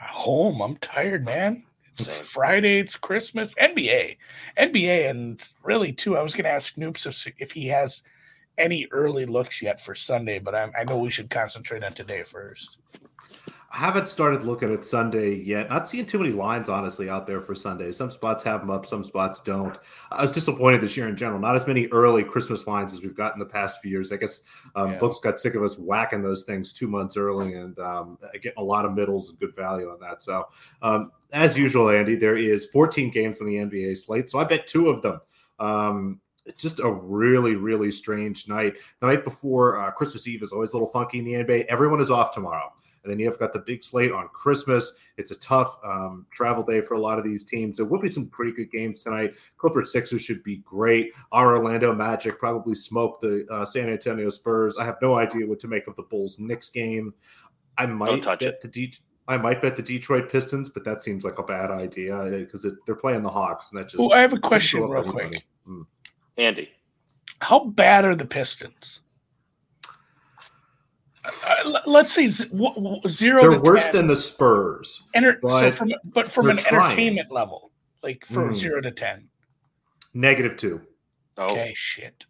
Home, 0.00 0.60
I'm 0.60 0.76
tired, 0.76 1.24
man. 1.24 1.64
It's 1.98 2.16
Same. 2.16 2.26
Friday. 2.26 2.80
It's 2.80 2.96
Christmas. 2.96 3.54
NBA, 3.54 4.16
NBA, 4.58 5.10
and 5.10 5.48
really 5.62 5.92
too. 5.92 6.16
I 6.16 6.22
was 6.22 6.32
going 6.32 6.44
to 6.44 6.50
ask 6.50 6.74
Noops 6.76 7.06
if 7.06 7.32
if 7.38 7.50
he 7.52 7.66
has 7.68 8.02
any 8.56 8.86
early 8.90 9.24
looks 9.24 9.62
yet 9.62 9.80
for 9.80 9.94
Sunday, 9.94 10.38
but 10.38 10.54
I'm, 10.54 10.72
I 10.78 10.84
know 10.84 10.98
we 10.98 11.10
should 11.10 11.30
concentrate 11.30 11.82
on 11.82 11.92
today 11.92 12.22
first. 12.24 12.78
I 13.70 13.76
haven't 13.76 14.08
started 14.08 14.44
looking 14.44 14.72
at 14.72 14.86
Sunday 14.86 15.34
yet. 15.34 15.68
Not 15.68 15.86
seeing 15.86 16.06
too 16.06 16.18
many 16.18 16.32
lines, 16.32 16.70
honestly, 16.70 17.10
out 17.10 17.26
there 17.26 17.42
for 17.42 17.54
Sunday. 17.54 17.92
Some 17.92 18.10
spots 18.10 18.42
have 18.44 18.60
them 18.60 18.70
up, 18.70 18.86
some 18.86 19.04
spots 19.04 19.40
don't. 19.40 19.76
I 20.10 20.22
was 20.22 20.30
disappointed 20.30 20.80
this 20.80 20.96
year 20.96 21.06
in 21.06 21.16
general. 21.16 21.38
Not 21.38 21.54
as 21.54 21.66
many 21.66 21.86
early 21.88 22.24
Christmas 22.24 22.66
lines 22.66 22.94
as 22.94 23.02
we've 23.02 23.14
got 23.14 23.34
in 23.34 23.38
the 23.38 23.44
past 23.44 23.82
few 23.82 23.90
years. 23.90 24.10
I 24.10 24.16
guess 24.16 24.42
um, 24.74 24.92
yeah. 24.92 24.98
books 24.98 25.18
got 25.18 25.38
sick 25.38 25.54
of 25.54 25.62
us 25.62 25.76
whacking 25.76 26.22
those 26.22 26.44
things 26.44 26.72
two 26.72 26.88
months 26.88 27.18
early 27.18 27.54
and 27.54 27.78
um, 27.78 28.18
getting 28.34 28.52
a 28.56 28.64
lot 28.64 28.86
of 28.86 28.94
middles 28.94 29.28
and 29.28 29.38
good 29.38 29.54
value 29.54 29.90
on 29.90 30.00
that. 30.00 30.22
So, 30.22 30.46
um, 30.80 31.12
as 31.34 31.58
usual, 31.58 31.90
Andy, 31.90 32.16
there 32.16 32.38
is 32.38 32.64
14 32.66 33.10
games 33.10 33.42
on 33.42 33.48
the 33.48 33.56
NBA 33.56 33.98
slate. 33.98 34.30
So 34.30 34.38
I 34.38 34.44
bet 34.44 34.66
two 34.66 34.88
of 34.88 35.02
them. 35.02 35.20
Um, 35.58 36.20
just 36.56 36.80
a 36.80 36.90
really, 36.90 37.56
really 37.56 37.90
strange 37.90 38.48
night. 38.48 38.78
The 39.00 39.08
night 39.08 39.24
before 39.24 39.78
uh, 39.78 39.90
Christmas 39.90 40.26
Eve 40.26 40.42
is 40.42 40.52
always 40.52 40.72
a 40.72 40.76
little 40.76 40.88
funky 40.88 41.18
in 41.18 41.24
the 41.26 41.32
NBA. 41.32 41.66
Everyone 41.66 42.00
is 42.00 42.10
off 42.10 42.32
tomorrow. 42.32 42.72
And 43.08 43.18
then 43.18 43.24
you've 43.24 43.38
got 43.38 43.54
the 43.54 43.60
big 43.60 43.82
slate 43.82 44.12
on 44.12 44.28
Christmas. 44.28 44.92
It's 45.16 45.30
a 45.30 45.36
tough 45.36 45.78
um, 45.82 46.26
travel 46.30 46.62
day 46.62 46.82
for 46.82 46.92
a 46.92 47.00
lot 47.00 47.18
of 47.18 47.24
these 47.24 47.42
teams. 47.42 47.78
There 47.78 47.86
will 47.86 48.00
be 48.00 48.10
some 48.10 48.26
pretty 48.26 48.52
good 48.52 48.70
games 48.70 49.02
tonight. 49.02 49.38
Clippers 49.56 49.92
Sixers 49.92 50.20
should 50.20 50.42
be 50.42 50.56
great. 50.58 51.14
Our 51.32 51.56
Orlando 51.56 51.94
Magic 51.94 52.38
probably 52.38 52.74
smoke 52.74 53.18
the 53.20 53.46
uh, 53.50 53.64
San 53.64 53.88
Antonio 53.88 54.28
Spurs. 54.28 54.76
I 54.76 54.84
have 54.84 54.98
no 55.00 55.14
idea 55.14 55.46
what 55.46 55.58
to 55.60 55.68
make 55.68 55.86
of 55.86 55.96
the 55.96 56.02
Bulls 56.02 56.38
Knicks 56.38 56.68
game. 56.68 57.14
I 57.78 57.86
might 57.86 58.22
bet 58.22 58.42
it. 58.42 58.60
the 58.60 58.68
D- 58.68 58.94
I 59.26 59.38
might 59.38 59.62
bet 59.62 59.76
the 59.76 59.82
Detroit 59.82 60.30
Pistons, 60.30 60.68
but 60.68 60.84
that 60.84 61.02
seems 61.02 61.24
like 61.24 61.38
a 61.38 61.42
bad 61.42 61.70
idea 61.70 62.28
because 62.30 62.66
they're 62.84 62.94
playing 62.94 63.22
the 63.22 63.30
Hawks, 63.30 63.70
and 63.70 63.78
that 63.78 63.84
just. 63.84 63.98
Well, 63.98 64.12
I 64.12 64.20
have 64.20 64.32
a 64.34 64.38
question, 64.38 64.82
real 64.82 65.10
quick. 65.10 65.44
Mm. 65.66 65.86
Andy, 66.36 66.70
how 67.40 67.64
bad 67.64 68.04
are 68.04 68.16
the 68.16 68.26
Pistons? 68.26 69.00
Uh, 71.46 71.80
let's 71.86 72.12
see, 72.12 72.28
zero. 72.28 73.42
They're 73.42 73.60
worse 73.60 73.84
10. 73.84 73.92
than 73.94 74.06
the 74.06 74.16
Spurs. 74.16 75.06
Enter, 75.14 75.38
but, 75.42 75.60
so 75.60 75.72
from, 75.72 75.92
but 76.04 76.30
from 76.30 76.50
an 76.50 76.56
trying. 76.56 76.84
entertainment 76.84 77.30
level, 77.30 77.70
like 78.02 78.24
from 78.24 78.50
mm. 78.50 78.54
zero 78.54 78.80
to 78.80 78.90
ten. 78.90 79.28
Negative 80.14 80.56
two. 80.56 80.80
Oh. 81.36 81.50
Okay, 81.52 81.72
shit. 81.76 82.26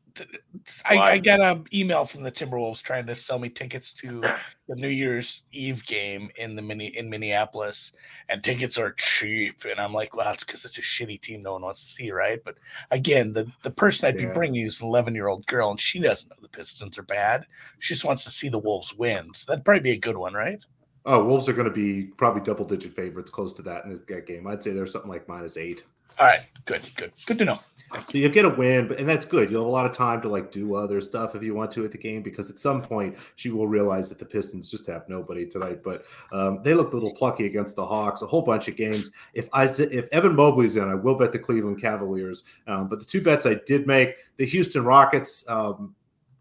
I, 0.85 0.99
I, 0.99 1.19
got 1.19 1.41
an 1.41 1.65
email 1.73 2.05
from 2.05 2.23
the 2.23 2.31
Timberwolves 2.31 2.83
trying 2.83 3.07
to 3.07 3.15
sell 3.15 3.39
me 3.39 3.49
tickets 3.49 3.93
to 3.95 4.21
the 4.69 4.75
New 4.75 4.89
Year's 4.89 5.43
Eve 5.53 5.85
game 5.87 6.31
in 6.37 6.57
the 6.57 6.63
mini 6.63 6.97
in 6.97 7.09
Minneapolis, 7.09 7.93
and 8.29 8.43
tickets 8.43 8.79
are 8.79 8.93
cheap. 8.93 9.65
And 9.65 9.81
I'm 9.81 9.93
like, 9.93 10.17
well, 10.17 10.33
it's 10.33 10.45
because 10.45 10.65
it's 10.65 10.79
a 10.79 10.83
shitty 10.83 11.21
team 11.21 11.43
no 11.43 11.53
one 11.53 11.63
wants 11.63 11.81
to 11.81 11.93
see, 11.93 12.11
right? 12.11 12.43
But 12.45 12.57
again, 12.91 13.33
the 13.33 13.51
the 13.63 13.71
person 13.71 14.07
I'd 14.07 14.21
yeah. 14.21 14.29
be 14.29 14.35
bringing 14.35 14.67
is 14.67 14.81
an 14.81 14.89
11 14.89 15.15
year 15.15 15.29
old 15.29 15.47
girl, 15.47 15.71
and 15.71 15.81
she 15.81 15.99
doesn't 15.99 16.29
know 16.29 16.37
the 16.41 16.49
Pistons 16.49 16.99
are 16.99 17.03
bad. 17.03 17.47
She 17.79 17.95
just 17.95 18.05
wants 18.05 18.25
to 18.25 18.31
see 18.31 18.49
the 18.49 18.59
Wolves 18.59 18.95
win. 18.95 19.31
So 19.35 19.53
that'd 19.53 19.65
probably 19.65 19.81
be 19.81 19.93
a 19.93 19.99
good 19.99 20.17
one, 20.17 20.35
right? 20.35 20.65
Oh, 21.05 21.25
Wolves 21.25 21.49
are 21.49 21.55
going 21.55 21.69
to 21.69 21.73
be 21.73 22.05
probably 22.17 22.43
double 22.43 22.65
digit 22.65 22.93
favorites, 22.93 23.31
close 23.31 23.53
to 23.55 23.63
that 23.63 23.85
in 23.85 23.91
this 23.91 24.01
game. 24.01 24.47
I'd 24.47 24.63
say 24.63 24.73
there's 24.73 24.93
something 24.93 25.11
like 25.11 25.29
minus 25.29 25.57
eight. 25.57 25.85
All 26.19 26.27
right, 26.27 26.41
good, 26.65 26.83
good, 26.97 27.13
good 27.27 27.39
to 27.39 27.45
know. 27.45 27.61
So 28.07 28.19
you'll 28.19 28.31
get 28.31 28.45
a 28.45 28.51
win, 28.51 28.87
but 28.87 28.99
and 28.99 29.09
that's 29.09 29.25
good. 29.25 29.51
You'll 29.51 29.63
have 29.63 29.69
a 29.69 29.73
lot 29.73 29.87
of 29.87 29.93
time 29.93 30.21
to 30.23 30.29
like 30.29 30.51
do 30.51 30.75
other 30.75 31.01
stuff 31.01 31.35
if 31.35 31.43
you 31.43 31.55
want 31.55 31.71
to 31.73 31.85
at 31.85 31.91
the 31.91 31.99
game 31.99 32.23
because 32.23 32.51
at 32.51 32.59
some 32.59 32.83
point 32.83 33.17
she 33.37 33.49
will 33.49 33.67
realize 33.67 34.11
that 34.11 34.19
the 34.19 34.27
Pistons 34.27 34.69
just 34.69 34.87
have 34.87 35.09
nobody 35.09 35.47
tonight. 35.47 35.83
But 35.83 36.05
um, 36.31 36.61
they 36.63 36.75
looked 36.75 36.93
a 36.93 36.97
little 36.97 37.15
plucky 37.15 37.47
against 37.47 37.77
the 37.77 37.87
Hawks. 37.87 38.21
A 38.21 38.27
whole 38.27 38.43
bunch 38.43 38.69
of 38.69 38.77
games. 38.77 39.11
If 39.33 39.49
I 39.55 39.65
if 39.65 40.09
Evan 40.13 40.37
Mobley's 40.37 40.77
in, 40.77 40.89
I 40.89 40.95
will 40.95 41.15
bet 41.15 41.33
the 41.33 41.39
Cleveland 41.39 41.81
Cavaliers. 41.81 42.43
Um, 42.67 42.89
but 42.89 42.99
the 42.99 43.07
two 43.07 43.23
bets 43.23 43.47
I 43.47 43.55
did 43.67 43.87
make: 43.87 44.17
the 44.37 44.45
Houston 44.45 44.85
Rockets. 44.85 45.45
Um, 45.49 45.95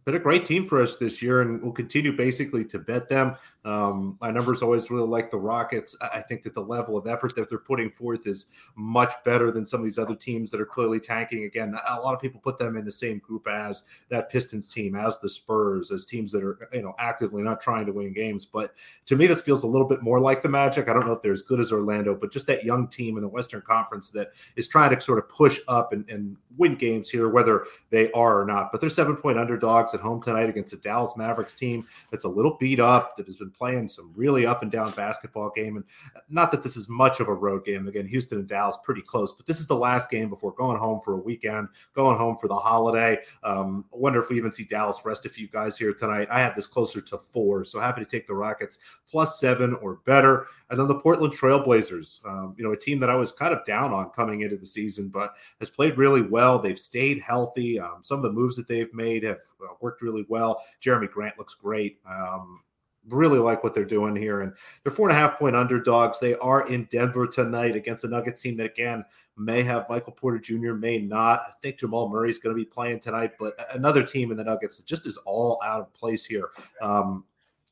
been 0.07 0.15
a 0.15 0.19
great 0.19 0.45
team 0.45 0.63
for 0.63 0.81
us 0.81 0.95
this 0.95 1.21
year, 1.21 1.41
and 1.41 1.61
we'll 1.61 1.73
continue 1.73 2.15
basically 2.15 2.63
to 2.63 2.79
bet 2.79 3.09
them. 3.09 3.35
Um, 3.67 4.17
my 4.21 4.31
numbers 4.31 4.63
always 4.63 4.89
really 4.89 5.07
like 5.07 5.29
the 5.29 5.37
Rockets. 5.37 5.93
I 6.01 6.21
think 6.21 6.41
that 6.43 6.53
the 6.53 6.63
level 6.63 6.95
of 6.95 7.05
effort 7.05 7.35
that 7.35 7.49
they're 7.49 7.57
putting 7.57 7.89
forth 7.89 8.25
is 8.25 8.45
much 8.77 9.13
better 9.25 9.51
than 9.51 9.65
some 9.65 9.81
of 9.81 9.83
these 9.83 9.97
other 9.97 10.15
teams 10.15 10.51
that 10.51 10.61
are 10.61 10.65
clearly 10.65 11.01
tanking. 11.01 11.43
Again, 11.43 11.75
a 11.85 11.99
lot 11.99 12.13
of 12.13 12.21
people 12.21 12.39
put 12.39 12.57
them 12.57 12.77
in 12.77 12.85
the 12.85 12.91
same 12.91 13.19
group 13.19 13.45
as 13.45 13.83
that 14.07 14.29
Pistons 14.29 14.73
team, 14.73 14.95
as 14.95 15.19
the 15.19 15.27
Spurs, 15.27 15.91
as 15.91 16.05
teams 16.05 16.31
that 16.31 16.45
are 16.45 16.69
you 16.71 16.81
know 16.81 16.95
actively 16.97 17.43
not 17.43 17.59
trying 17.59 17.85
to 17.87 17.91
win 17.91 18.13
games. 18.13 18.45
But 18.45 18.73
to 19.05 19.17
me, 19.17 19.27
this 19.27 19.41
feels 19.41 19.63
a 19.63 19.67
little 19.67 19.87
bit 19.87 20.01
more 20.01 20.21
like 20.21 20.41
the 20.41 20.47
Magic. 20.49 20.87
I 20.87 20.93
don't 20.93 21.05
know 21.05 21.11
if 21.11 21.21
they're 21.21 21.33
as 21.33 21.41
good 21.41 21.59
as 21.59 21.73
Orlando, 21.73 22.15
but 22.15 22.31
just 22.31 22.47
that 22.47 22.63
young 22.63 22.87
team 22.87 23.17
in 23.17 23.21
the 23.21 23.27
Western 23.27 23.61
Conference 23.61 24.11
that 24.11 24.29
is 24.55 24.69
trying 24.69 24.95
to 24.95 25.01
sort 25.01 25.19
of 25.19 25.27
push 25.27 25.59
up 25.67 25.91
and, 25.91 26.09
and 26.09 26.37
win 26.57 26.75
games 26.75 27.09
here, 27.09 27.27
whether 27.27 27.65
they 27.89 28.09
are 28.13 28.41
or 28.41 28.45
not. 28.45 28.71
But 28.71 28.79
they're 28.79 28.89
seven 28.89 29.17
point 29.17 29.37
underdogs 29.37 29.93
at 29.93 29.99
home 29.99 30.21
tonight 30.21 30.49
against 30.49 30.71
the 30.71 30.77
Dallas 30.77 31.17
Mavericks 31.17 31.53
team 31.53 31.85
that's 32.11 32.23
a 32.23 32.29
little 32.29 32.55
beat 32.55 32.79
up, 32.79 33.17
that 33.17 33.25
has 33.25 33.35
been 33.35 33.51
playing 33.57 33.89
some 33.89 34.11
really 34.15 34.45
up 34.45 34.61
and 34.61 34.71
down 34.71 34.91
basketball 34.91 35.51
game. 35.55 35.77
And 35.77 35.85
not 36.29 36.51
that 36.51 36.63
this 36.63 36.77
is 36.77 36.89
much 36.89 37.19
of 37.19 37.27
a 37.27 37.33
road 37.33 37.65
game. 37.65 37.87
Again, 37.87 38.07
Houston 38.07 38.39
and 38.39 38.47
Dallas 38.47 38.77
pretty 38.83 39.01
close, 39.01 39.33
but 39.33 39.45
this 39.45 39.59
is 39.59 39.67
the 39.67 39.75
last 39.75 40.09
game 40.09 40.29
before 40.29 40.53
going 40.53 40.77
home 40.77 40.99
for 40.99 41.13
a 41.13 41.21
weekend, 41.21 41.69
going 41.93 42.17
home 42.17 42.35
for 42.35 42.47
the 42.47 42.55
holiday. 42.55 43.17
Um, 43.43 43.85
I 43.93 43.97
wonder 43.97 44.19
if 44.19 44.29
we 44.29 44.37
even 44.37 44.51
see 44.51 44.63
Dallas 44.63 45.01
rest 45.05 45.25
a 45.25 45.29
few 45.29 45.47
guys 45.47 45.77
here 45.77 45.93
tonight. 45.93 46.27
I 46.31 46.39
had 46.39 46.55
this 46.55 46.67
closer 46.67 47.01
to 47.01 47.17
four, 47.17 47.65
so 47.65 47.79
happy 47.79 48.03
to 48.03 48.09
take 48.09 48.27
the 48.27 48.35
Rockets 48.35 48.79
plus 49.09 49.39
seven 49.39 49.73
or 49.75 49.95
better. 50.05 50.47
And 50.69 50.79
then 50.79 50.87
the 50.87 50.99
Portland 50.99 51.33
Trailblazers, 51.33 52.25
um, 52.25 52.55
you 52.57 52.63
know, 52.63 52.73
a 52.73 52.77
team 52.77 52.99
that 52.99 53.09
I 53.09 53.15
was 53.15 53.31
kind 53.31 53.53
of 53.53 53.63
down 53.63 53.93
on 53.93 54.09
coming 54.09 54.41
into 54.41 54.57
the 54.57 54.65
season, 54.65 55.07
but 55.07 55.33
has 55.59 55.69
played 55.69 55.97
really 55.97 56.21
well. 56.21 56.59
They've 56.59 56.77
stayed 56.77 57.21
healthy. 57.21 57.79
Um, 57.79 57.99
some 58.01 58.17
of 58.17 58.23
the 58.23 58.31
moves 58.31 58.55
that 58.57 58.67
they've 58.67 58.93
made 58.93 59.23
have 59.23 59.39
uh, 59.63 59.73
worked 59.81 60.01
really 60.01 60.25
well. 60.27 60.61
Jerami 60.81 61.09
Grant 61.09 61.37
looks 61.37 61.53
great. 61.53 61.99
Um, 62.07 62.61
really 63.09 63.39
like 63.39 63.63
what 63.63 63.73
they're 63.73 63.85
doing 63.85 64.15
here. 64.15 64.41
And 64.41 64.53
they're 64.83 64.91
four 64.91 65.09
and 65.09 65.17
a 65.17 65.19
half 65.19 65.39
point 65.39 65.55
underdogs. 65.55 66.19
They 66.19 66.35
are 66.35 66.67
in 66.67 66.85
Denver 66.85 67.27
tonight 67.27 67.75
against 67.75 68.03
a 68.03 68.07
Nuggets 68.07 68.41
team 68.41 68.57
that, 68.57 68.65
again, 68.65 69.05
may 69.37 69.63
have 69.63 69.89
Michael 69.89 70.13
Porter 70.13 70.39
Jr., 70.39 70.73
may 70.73 70.99
not. 70.99 71.41
I 71.47 71.51
think 71.61 71.77
Jamal 71.77 72.09
Murray 72.09 72.29
is 72.29 72.39
going 72.39 72.55
to 72.55 72.59
be 72.59 72.65
playing 72.65 72.99
tonight, 72.99 73.33
but 73.39 73.55
another 73.73 74.03
team 74.03 74.31
in 74.31 74.37
the 74.37 74.43
Nuggets 74.43 74.77
that 74.77 74.85
just 74.85 75.05
is 75.05 75.17
all 75.25 75.59
out 75.63 75.81
of 75.81 75.93
place 75.93 76.25
here. 76.25 76.49
Um, 76.81 77.23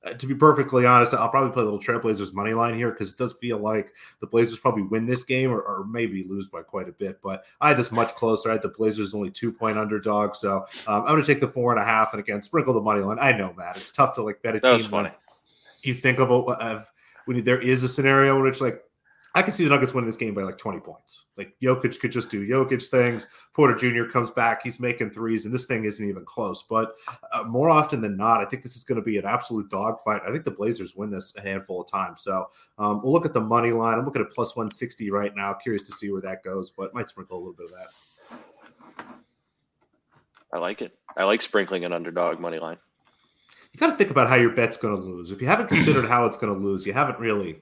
uh, 0.05 0.13
to 0.13 0.27
be 0.27 0.35
perfectly 0.35 0.85
honest, 0.85 1.13
I'll 1.13 1.29
probably 1.29 1.51
play 1.51 1.63
a 1.63 1.65
little 1.65 1.79
Trailblazers 1.79 2.33
money 2.33 2.53
line 2.53 2.75
here 2.75 2.91
because 2.91 3.11
it 3.11 3.17
does 3.17 3.33
feel 3.33 3.57
like 3.57 3.93
the 4.19 4.27
Blazers 4.27 4.59
probably 4.59 4.83
win 4.83 5.05
this 5.05 5.23
game 5.23 5.51
or, 5.51 5.61
or, 5.61 5.83
maybe 5.85 6.23
lose 6.23 6.47
by 6.47 6.61
quite 6.61 6.87
a 6.87 6.91
bit. 6.91 7.19
But 7.23 7.45
I 7.59 7.69
had 7.69 7.77
this 7.77 7.91
much 7.91 8.13
closer. 8.15 8.49
I 8.49 8.53
had 8.53 8.61
the 8.61 8.69
Blazers 8.69 9.15
only 9.15 9.31
two 9.31 9.51
point 9.51 9.79
underdog, 9.79 10.35
so 10.35 10.57
um, 10.87 11.01
I'm 11.01 11.07
going 11.07 11.23
to 11.23 11.27
take 11.27 11.41
the 11.41 11.47
four 11.47 11.71
and 11.71 11.81
a 11.81 11.85
half 11.85 12.13
and 12.13 12.19
again 12.19 12.41
sprinkle 12.41 12.73
the 12.73 12.81
money 12.81 13.01
line. 13.01 13.17
I 13.19 13.31
know, 13.31 13.53
Matt, 13.57 13.77
it's 13.77 13.91
tough 13.91 14.13
to 14.15 14.21
like 14.21 14.41
bet 14.43 14.55
a 14.55 14.59
that 14.59 14.67
team. 14.67 14.77
Was 14.77 14.85
funny. 14.85 15.11
You 15.85 15.93
think 15.93 16.19
of, 16.19 16.31
of 16.31 16.91
when 17.25 17.43
there 17.43 17.61
is 17.61 17.83
a 17.83 17.87
scenario 17.87 18.35
in 18.37 18.43
which 18.43 18.61
like 18.61 18.81
I 19.35 19.41
can 19.41 19.51
see 19.51 19.65
the 19.65 19.69
Nuggets 19.69 19.93
winning 19.93 20.07
this 20.07 20.15
game 20.15 20.33
by 20.33 20.43
like 20.43 20.57
20 20.57 20.79
points. 20.79 21.25
Like 21.35 21.57
Jokic 21.61 21.99
could 21.99 22.13
just 22.13 22.29
do 22.29 22.47
Jokic 22.47 22.87
things. 22.87 23.27
Porter 23.53 23.75
Jr. 23.75 24.09
comes 24.09 24.31
back, 24.31 24.63
he's 24.63 24.79
making 24.79 25.09
threes, 25.09 25.45
and 25.45 25.53
this 25.53 25.65
thing 25.65 25.83
isn't 25.83 26.07
even 26.07 26.23
close. 26.23 26.63
But 26.69 26.93
uh, 27.33 27.43
more 27.43 27.69
often 27.69 27.99
than 27.99 28.15
not, 28.15 28.39
I 28.39 28.45
think 28.45 28.63
this 28.63 28.77
is 28.77 28.85
going 28.85 28.95
to 28.95 29.03
be 29.03 29.17
an 29.17 29.25
absolute 29.25 29.69
dogfight. 29.69 30.21
I 30.25 30.31
think 30.31 30.45
the 30.45 30.51
Blazers 30.51 30.95
win 30.95 31.11
this 31.11 31.35
a 31.35 31.41
handful 31.41 31.81
of 31.81 31.91
times. 31.91 32.21
So 32.21 32.45
um, 32.77 33.01
we'll 33.03 33.11
look 33.11 33.25
at 33.25 33.33
the 33.33 33.41
money 33.41 33.73
line. 33.73 33.97
I'm 33.97 34.05
looking 34.05 34.21
at 34.21 34.31
plus 34.31 34.55
160 34.55 35.11
right 35.11 35.35
now. 35.35 35.53
Curious 35.53 35.83
to 35.83 35.91
see 35.91 36.09
where 36.09 36.21
that 36.21 36.41
goes, 36.41 36.71
but 36.71 36.93
might 36.93 37.09
sprinkle 37.09 37.37
a 37.37 37.39
little 37.39 37.53
bit 37.53 37.65
of 37.65 37.71
that. 37.71 39.07
I 40.53 40.59
like 40.59 40.81
it. 40.81 40.97
I 41.17 41.25
like 41.25 41.41
sprinkling 41.41 41.83
an 41.83 41.91
underdog 41.91 42.39
money 42.39 42.59
line. 42.59 42.77
You 43.75 43.79
got 43.79 43.87
to 43.87 43.95
think 43.97 44.09
about 44.09 44.29
how 44.29 44.35
your 44.35 44.51
bet's 44.51 44.77
going 44.77 44.95
to 44.95 45.01
lose. 45.01 45.31
If 45.31 45.41
you 45.41 45.47
haven't 45.47 45.67
considered 45.67 46.05
how 46.07 46.25
it's 46.25 46.37
going 46.37 46.53
to 46.53 46.57
lose, 46.57 46.85
you 46.85 46.93
haven't 46.93 47.19
really 47.19 47.61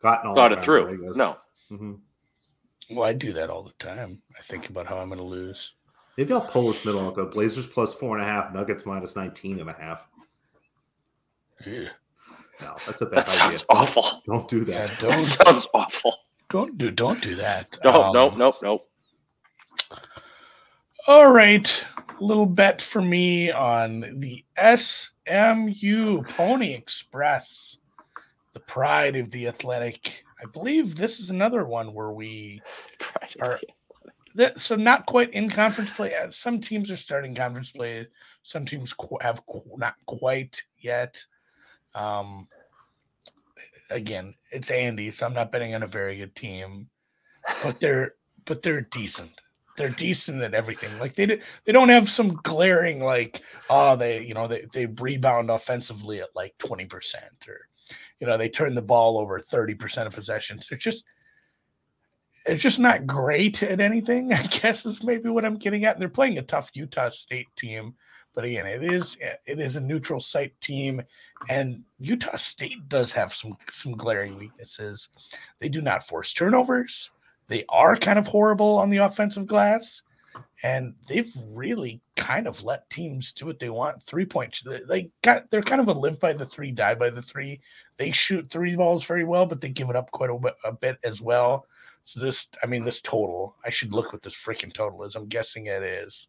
gotten 0.00 0.28
all 0.28 0.36
thought 0.36 0.52
it 0.52 0.62
through. 0.62 1.12
No. 1.16 1.38
Mm-hmm. 1.72 1.94
Well, 2.94 3.04
I 3.04 3.12
do 3.12 3.32
that 3.32 3.50
all 3.50 3.64
the 3.64 3.72
time. 3.84 4.22
I 4.38 4.42
think 4.42 4.68
about 4.68 4.86
how 4.86 4.98
I'm 4.98 5.08
going 5.08 5.18
to 5.18 5.24
lose. 5.24 5.72
Maybe 6.16 6.32
I'll 6.32 6.40
Polish 6.40 6.84
middle. 6.84 7.00
I'll 7.00 7.10
go 7.10 7.26
Blazers 7.26 7.66
plus 7.66 7.92
four 7.92 8.16
and 8.16 8.24
a 8.24 8.30
half, 8.30 8.54
Nuggets 8.54 8.86
minus 8.86 9.16
19 9.16 9.58
and 9.58 9.68
a 9.68 9.72
half. 9.72 10.06
Yeah. 11.66 11.88
No, 12.60 12.76
that's 12.86 13.00
a 13.00 13.06
bad 13.06 13.26
that 13.26 13.28
idea. 13.28 13.58
sounds 13.58 13.64
awful. 13.70 14.22
Don't, 14.26 14.48
don't 14.48 14.64
that. 14.66 14.90
Yeah, 14.90 14.96
don't, 15.00 15.10
that 15.10 15.24
sounds 15.24 15.66
awful. 15.74 16.14
Don't 16.48 16.78
do 16.78 16.92
don't 16.92 17.20
do 17.20 17.34
that. 17.34 17.76
No, 17.82 18.04
um, 18.04 18.12
nope, 18.12 18.34
nope, 18.36 18.54
nope. 18.62 18.88
All 21.08 21.32
right, 21.32 21.86
little 22.20 22.46
bet 22.46 22.80
for 22.82 23.02
me 23.02 23.50
on 23.50 24.20
the 24.20 24.44
SMU 24.76 26.22
Pony 26.24 26.72
Express 26.72 27.78
the 28.52 28.60
pride 28.60 29.16
of 29.16 29.30
the 29.30 29.48
athletic. 29.48 30.24
I 30.42 30.46
believe 30.46 30.96
this 30.96 31.20
is 31.20 31.30
another 31.30 31.64
one 31.64 31.94
where 31.94 32.10
we 32.10 32.62
are. 33.40 33.58
That, 34.36 34.60
so 34.60 34.76
not 34.76 35.06
quite 35.06 35.30
in 35.32 35.50
conference 35.50 35.90
play. 35.90 36.14
Uh, 36.14 36.30
some 36.30 36.60
teams 36.60 36.90
are 36.90 36.96
starting 36.96 37.34
conference 37.34 37.72
play. 37.72 38.06
Some 38.42 38.64
teams 38.64 38.94
have 39.20 39.42
not 39.76 39.94
quite 40.06 40.62
yet. 40.78 41.24
Um, 41.94 42.48
again, 43.90 44.34
it's 44.52 44.70
Andy, 44.70 45.10
so 45.10 45.26
I'm 45.26 45.34
not 45.34 45.50
betting 45.50 45.74
on 45.74 45.82
a 45.82 45.88
very 45.88 46.16
good 46.16 46.34
team, 46.36 46.88
but 47.62 47.80
they're 47.80 48.14
but 48.44 48.62
they're 48.62 48.82
decent. 48.82 49.40
They're 49.80 49.88
decent 49.88 50.42
at 50.42 50.52
everything. 50.52 50.98
Like 50.98 51.14
they 51.14 51.40
they 51.64 51.72
don't 51.72 51.88
have 51.88 52.10
some 52.10 52.38
glaring 52.42 53.00
like 53.02 53.40
oh 53.70 53.96
they 53.96 54.20
you 54.20 54.34
know 54.34 54.46
they 54.46 54.66
they 54.74 54.84
rebound 54.84 55.50
offensively 55.50 56.20
at 56.20 56.36
like 56.36 56.52
twenty 56.58 56.84
percent 56.84 57.48
or 57.48 57.66
You 58.20 58.26
know, 58.26 58.36
they 58.36 58.50
turn 58.50 58.74
the 58.74 58.82
ball 58.82 59.16
over 59.18 59.40
30% 59.40 60.06
of 60.06 60.14
possessions. 60.14 60.68
They're 60.68 60.76
just 60.76 61.06
it's 62.44 62.62
just 62.62 62.78
not 62.78 63.06
great 63.06 63.62
at 63.62 63.80
anything, 63.80 64.32
I 64.34 64.42
guess 64.48 64.84
is 64.84 65.02
maybe 65.02 65.30
what 65.30 65.46
I'm 65.46 65.56
getting 65.56 65.86
at. 65.86 65.94
And 65.94 66.02
they're 66.02 66.10
playing 66.10 66.36
a 66.36 66.42
tough 66.42 66.70
Utah 66.74 67.08
State 67.08 67.48
team. 67.56 67.94
But 68.34 68.44
again, 68.44 68.66
it 68.66 68.84
is 68.84 69.16
it 69.46 69.58
is 69.58 69.76
a 69.76 69.80
neutral 69.80 70.20
site 70.20 70.60
team, 70.60 71.02
and 71.48 71.82
Utah 71.98 72.36
State 72.36 72.86
does 72.88 73.12
have 73.12 73.32
some 73.32 73.56
some 73.72 73.92
glaring 73.96 74.36
weaknesses. 74.36 75.08
They 75.58 75.70
do 75.70 75.80
not 75.80 76.06
force 76.06 76.34
turnovers. 76.34 77.10
They 77.50 77.64
are 77.68 77.96
kind 77.96 78.16
of 78.16 78.28
horrible 78.28 78.78
on 78.78 78.90
the 78.90 78.98
offensive 78.98 79.48
glass, 79.48 80.02
and 80.62 80.94
they've 81.08 81.34
really 81.48 82.00
kind 82.14 82.46
of 82.46 82.62
let 82.62 82.88
teams 82.90 83.32
do 83.32 83.44
what 83.44 83.58
they 83.58 83.70
want. 83.70 84.04
Three 84.04 84.24
points, 84.24 84.62
they 84.88 85.10
got 85.22 85.50
they're 85.50 85.60
kind 85.60 85.80
of 85.80 85.88
a 85.88 85.92
live 85.92 86.20
by 86.20 86.32
the 86.32 86.46
three, 86.46 86.70
die 86.70 86.94
by 86.94 87.10
the 87.10 87.20
three. 87.20 87.60
They 87.96 88.12
shoot 88.12 88.48
three 88.48 88.76
balls 88.76 89.04
very 89.04 89.24
well, 89.24 89.46
but 89.46 89.60
they 89.60 89.68
give 89.68 89.90
it 89.90 89.96
up 89.96 90.12
quite 90.12 90.30
a 90.30 90.38
bit, 90.38 90.54
a 90.64 90.70
bit 90.70 90.98
as 91.02 91.20
well. 91.20 91.66
So 92.04 92.20
this, 92.20 92.46
I 92.62 92.66
mean, 92.66 92.84
this 92.84 93.00
total, 93.00 93.56
I 93.64 93.70
should 93.70 93.92
look 93.92 94.12
what 94.12 94.22
this 94.22 94.34
freaking 94.34 94.72
total 94.72 95.02
is. 95.02 95.16
I'm 95.16 95.26
guessing 95.26 95.66
it 95.66 95.82
is 95.82 96.28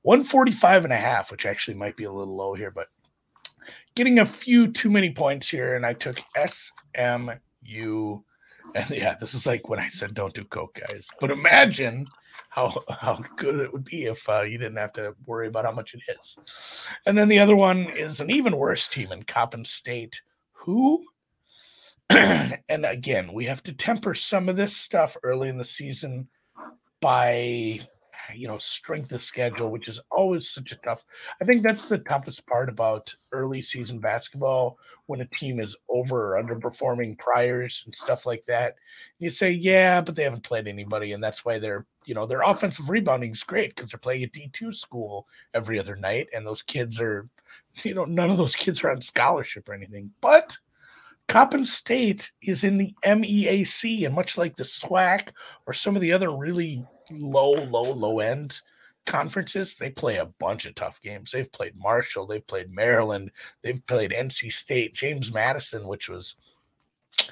145 0.00 0.84
and 0.84 0.94
a 0.94 0.96
half, 0.96 1.30
which 1.30 1.44
actually 1.44 1.76
might 1.76 1.96
be 1.96 2.04
a 2.04 2.12
little 2.12 2.34
low 2.34 2.54
here, 2.54 2.70
but 2.70 2.88
getting 3.94 4.20
a 4.20 4.26
few 4.26 4.72
too 4.72 4.88
many 4.88 5.12
points 5.12 5.50
here. 5.50 5.76
And 5.76 5.84
I 5.84 5.92
took 5.92 6.22
SMU. 6.46 8.22
And 8.74 8.90
yeah, 8.90 9.16
this 9.18 9.34
is 9.34 9.46
like 9.46 9.68
when 9.68 9.78
I 9.78 9.88
said 9.88 10.14
don't 10.14 10.34
do 10.34 10.44
coke, 10.44 10.80
guys. 10.88 11.08
But 11.20 11.30
imagine 11.30 12.06
how 12.48 12.82
how 12.88 13.22
good 13.36 13.60
it 13.60 13.72
would 13.72 13.84
be 13.84 14.06
if 14.06 14.28
uh, 14.28 14.42
you 14.42 14.58
didn't 14.58 14.76
have 14.76 14.92
to 14.94 15.14
worry 15.26 15.48
about 15.48 15.64
how 15.64 15.72
much 15.72 15.94
it 15.94 16.00
is. 16.08 16.38
And 17.06 17.16
then 17.16 17.28
the 17.28 17.38
other 17.38 17.56
one 17.56 17.86
is 17.90 18.20
an 18.20 18.30
even 18.30 18.56
worse 18.56 18.88
team 18.88 19.12
in 19.12 19.22
Coppin 19.24 19.64
State, 19.64 20.20
who 20.52 21.04
and 22.10 22.84
again, 22.84 23.32
we 23.32 23.46
have 23.46 23.62
to 23.62 23.72
temper 23.72 24.14
some 24.14 24.48
of 24.48 24.56
this 24.56 24.76
stuff 24.76 25.16
early 25.22 25.48
in 25.48 25.56
the 25.56 25.64
season 25.64 26.28
by 27.00 27.80
you 28.34 28.46
know 28.48 28.58
strength 28.58 29.12
of 29.12 29.22
schedule 29.22 29.70
which 29.70 29.88
is 29.88 30.00
always 30.10 30.48
such 30.48 30.72
a 30.72 30.76
tough 30.76 31.04
i 31.40 31.44
think 31.44 31.62
that's 31.62 31.86
the 31.86 31.98
toughest 31.98 32.46
part 32.46 32.68
about 32.68 33.12
early 33.32 33.62
season 33.62 33.98
basketball 33.98 34.78
when 35.06 35.20
a 35.20 35.26
team 35.26 35.60
is 35.60 35.76
over 35.88 36.34
or 36.34 36.42
underperforming 36.42 37.18
priors 37.18 37.82
and 37.84 37.94
stuff 37.94 38.24
like 38.24 38.44
that. 38.46 38.76
You 39.18 39.30
say 39.30 39.50
yeah 39.50 40.00
but 40.00 40.14
they 40.14 40.22
haven't 40.22 40.44
played 40.44 40.66
anybody 40.66 41.12
and 41.12 41.22
that's 41.22 41.44
why 41.44 41.58
they're 41.58 41.86
you 42.04 42.14
know 42.14 42.26
their 42.26 42.42
offensive 42.42 42.88
rebounding 42.88 43.32
is 43.32 43.42
great 43.42 43.74
because 43.74 43.90
they're 43.90 43.98
playing 43.98 44.24
a 44.24 44.28
d2 44.28 44.74
school 44.74 45.26
every 45.54 45.78
other 45.78 45.96
night 45.96 46.28
and 46.32 46.46
those 46.46 46.62
kids 46.62 47.00
are 47.00 47.28
you 47.84 47.94
know 47.94 48.04
none 48.04 48.30
of 48.30 48.38
those 48.38 48.56
kids 48.56 48.82
are 48.82 48.90
on 48.90 49.00
scholarship 49.00 49.68
or 49.68 49.74
anything. 49.74 50.10
But 50.20 50.56
Coppin 51.28 51.64
State 51.64 52.30
is 52.42 52.64
in 52.64 52.78
the 52.78 52.94
MEAC, 53.04 54.04
and 54.04 54.14
much 54.14 54.36
like 54.36 54.56
the 54.56 54.64
SWAC 54.64 55.28
or 55.66 55.72
some 55.72 55.94
of 55.94 56.02
the 56.02 56.12
other 56.12 56.36
really 56.36 56.84
low, 57.10 57.52
low, 57.52 57.92
low 57.92 58.20
end 58.20 58.60
conferences, 59.06 59.74
they 59.74 59.90
play 59.90 60.16
a 60.16 60.26
bunch 60.26 60.66
of 60.66 60.74
tough 60.74 61.00
games. 61.02 61.32
They've 61.32 61.50
played 61.50 61.76
Marshall, 61.76 62.26
they've 62.26 62.46
played 62.46 62.72
Maryland, 62.72 63.30
they've 63.62 63.84
played 63.86 64.12
NC 64.12 64.52
State, 64.52 64.94
James 64.94 65.32
Madison, 65.32 65.86
which 65.86 66.08
was 66.08 66.36
I 67.20 67.24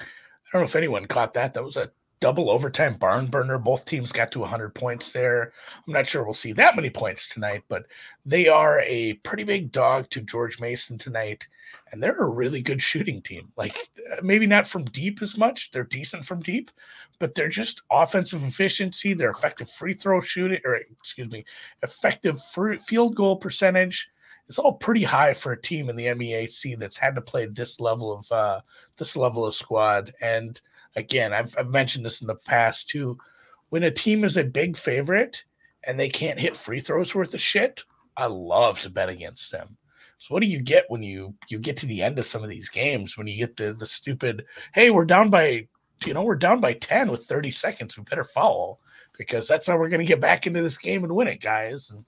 don't 0.53 0.61
know 0.61 0.65
if 0.65 0.75
anyone 0.75 1.05
caught 1.05 1.33
that. 1.35 1.53
That 1.53 1.63
was 1.63 1.77
a 1.77 1.91
double 2.19 2.49
overtime 2.49 2.97
barn 2.97 3.27
burner. 3.27 3.57
Both 3.57 3.85
teams 3.85 4.11
got 4.11 4.31
to 4.33 4.39
100 4.39 4.75
points 4.75 5.11
there. 5.11 5.53
I'm 5.87 5.93
not 5.93 6.07
sure 6.07 6.23
we'll 6.23 6.33
see 6.33 6.53
that 6.53 6.75
many 6.75 6.89
points 6.89 7.29
tonight, 7.29 7.63
but 7.67 7.85
they 8.25 8.47
are 8.47 8.81
a 8.81 9.13
pretty 9.13 9.43
big 9.43 9.71
dog 9.71 10.09
to 10.11 10.21
George 10.21 10.59
Mason 10.59 10.97
tonight. 10.97 11.47
And 11.91 12.01
they're 12.01 12.17
a 12.17 12.29
really 12.29 12.61
good 12.61 12.81
shooting 12.81 13.21
team. 13.21 13.49
Like 13.57 13.89
maybe 14.23 14.47
not 14.47 14.67
from 14.67 14.85
deep 14.85 15.21
as 15.21 15.37
much. 15.37 15.71
They're 15.71 15.83
decent 15.83 16.25
from 16.25 16.41
deep, 16.41 16.71
but 17.19 17.35
they're 17.35 17.49
just 17.49 17.81
offensive 17.91 18.43
efficiency. 18.43 19.13
Their 19.13 19.31
effective 19.31 19.69
free 19.69 19.93
throw 19.93 20.21
shooting, 20.21 20.59
or 20.63 20.75
excuse 20.75 21.29
me, 21.29 21.43
effective 21.83 22.41
field 22.85 23.15
goal 23.15 23.35
percentage 23.35 24.09
is 24.47 24.57
all 24.57 24.73
pretty 24.73 25.03
high 25.03 25.33
for 25.33 25.53
a 25.53 25.61
team 25.61 25.89
in 25.89 25.95
the 25.95 26.05
MEAC 26.05 26.77
that's 26.79 26.97
had 26.97 27.15
to 27.15 27.21
play 27.21 27.45
this 27.45 27.79
level 27.79 28.13
of 28.13 28.31
uh, 28.31 28.61
this 28.97 29.15
level 29.15 29.45
of 29.45 29.55
squad. 29.55 30.13
And 30.21 30.59
again, 30.95 31.33
I've, 31.33 31.55
I've 31.57 31.69
mentioned 31.69 32.05
this 32.05 32.21
in 32.21 32.27
the 32.27 32.35
past 32.35 32.89
too. 32.89 33.17
When 33.69 33.83
a 33.83 33.91
team 33.91 34.23
is 34.25 34.37
a 34.37 34.43
big 34.43 34.75
favorite 34.75 35.43
and 35.85 35.99
they 35.99 36.09
can't 36.09 36.39
hit 36.39 36.57
free 36.57 36.79
throws 36.81 37.15
worth 37.15 37.33
of 37.33 37.41
shit, 37.41 37.83
I 38.17 38.25
love 38.25 38.79
to 38.81 38.89
bet 38.89 39.09
against 39.09 39.51
them. 39.51 39.77
So 40.21 40.35
what 40.35 40.41
do 40.41 40.47
you 40.47 40.61
get 40.61 40.85
when 40.89 41.01
you 41.01 41.33
you 41.49 41.57
get 41.57 41.77
to 41.77 41.87
the 41.87 42.03
end 42.03 42.19
of 42.19 42.27
some 42.27 42.43
of 42.43 42.49
these 42.49 42.69
games 42.69 43.17
when 43.17 43.25
you 43.25 43.37
get 43.37 43.57
the 43.57 43.73
the 43.73 43.87
stupid 43.87 44.45
hey 44.73 44.91
we're 44.91 45.03
down 45.03 45.31
by 45.31 45.67
you 46.05 46.13
know 46.13 46.21
we're 46.21 46.35
down 46.35 46.61
by 46.61 46.73
10 46.73 47.09
with 47.09 47.25
30 47.25 47.49
seconds 47.49 47.97
we 47.97 48.03
better 48.03 48.23
foul 48.23 48.79
because 49.17 49.47
that's 49.47 49.65
how 49.65 49.77
we're 49.77 49.89
going 49.89 49.99
to 49.99 50.05
get 50.05 50.21
back 50.21 50.45
into 50.45 50.61
this 50.61 50.77
game 50.77 51.03
and 51.03 51.11
win 51.11 51.27
it 51.27 51.41
guys 51.41 51.89
and 51.89 52.05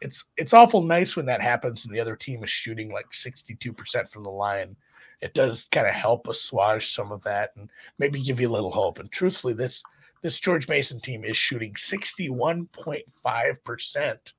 it's 0.00 0.24
it's 0.36 0.52
awful 0.52 0.82
nice 0.82 1.14
when 1.14 1.26
that 1.26 1.40
happens 1.40 1.84
and 1.84 1.94
the 1.94 2.00
other 2.00 2.16
team 2.16 2.42
is 2.42 2.50
shooting 2.50 2.92
like 2.92 3.08
62% 3.12 4.10
from 4.10 4.24
the 4.24 4.30
line 4.30 4.74
it 5.22 5.32
does 5.34 5.68
kind 5.70 5.86
of 5.86 5.94
help 5.94 6.26
assuage 6.26 6.92
some 6.92 7.12
of 7.12 7.22
that 7.22 7.50
and 7.56 7.70
maybe 7.98 8.20
give 8.20 8.40
you 8.40 8.48
a 8.48 8.50
little 8.50 8.72
hope. 8.72 8.98
And 8.98 9.08
truthfully, 9.10 9.54
this 9.54 9.82
this 10.20 10.40
George 10.40 10.68
Mason 10.68 11.00
team 11.00 11.24
is 11.24 11.36
shooting 11.36 11.74
61.5%. 11.74 14.32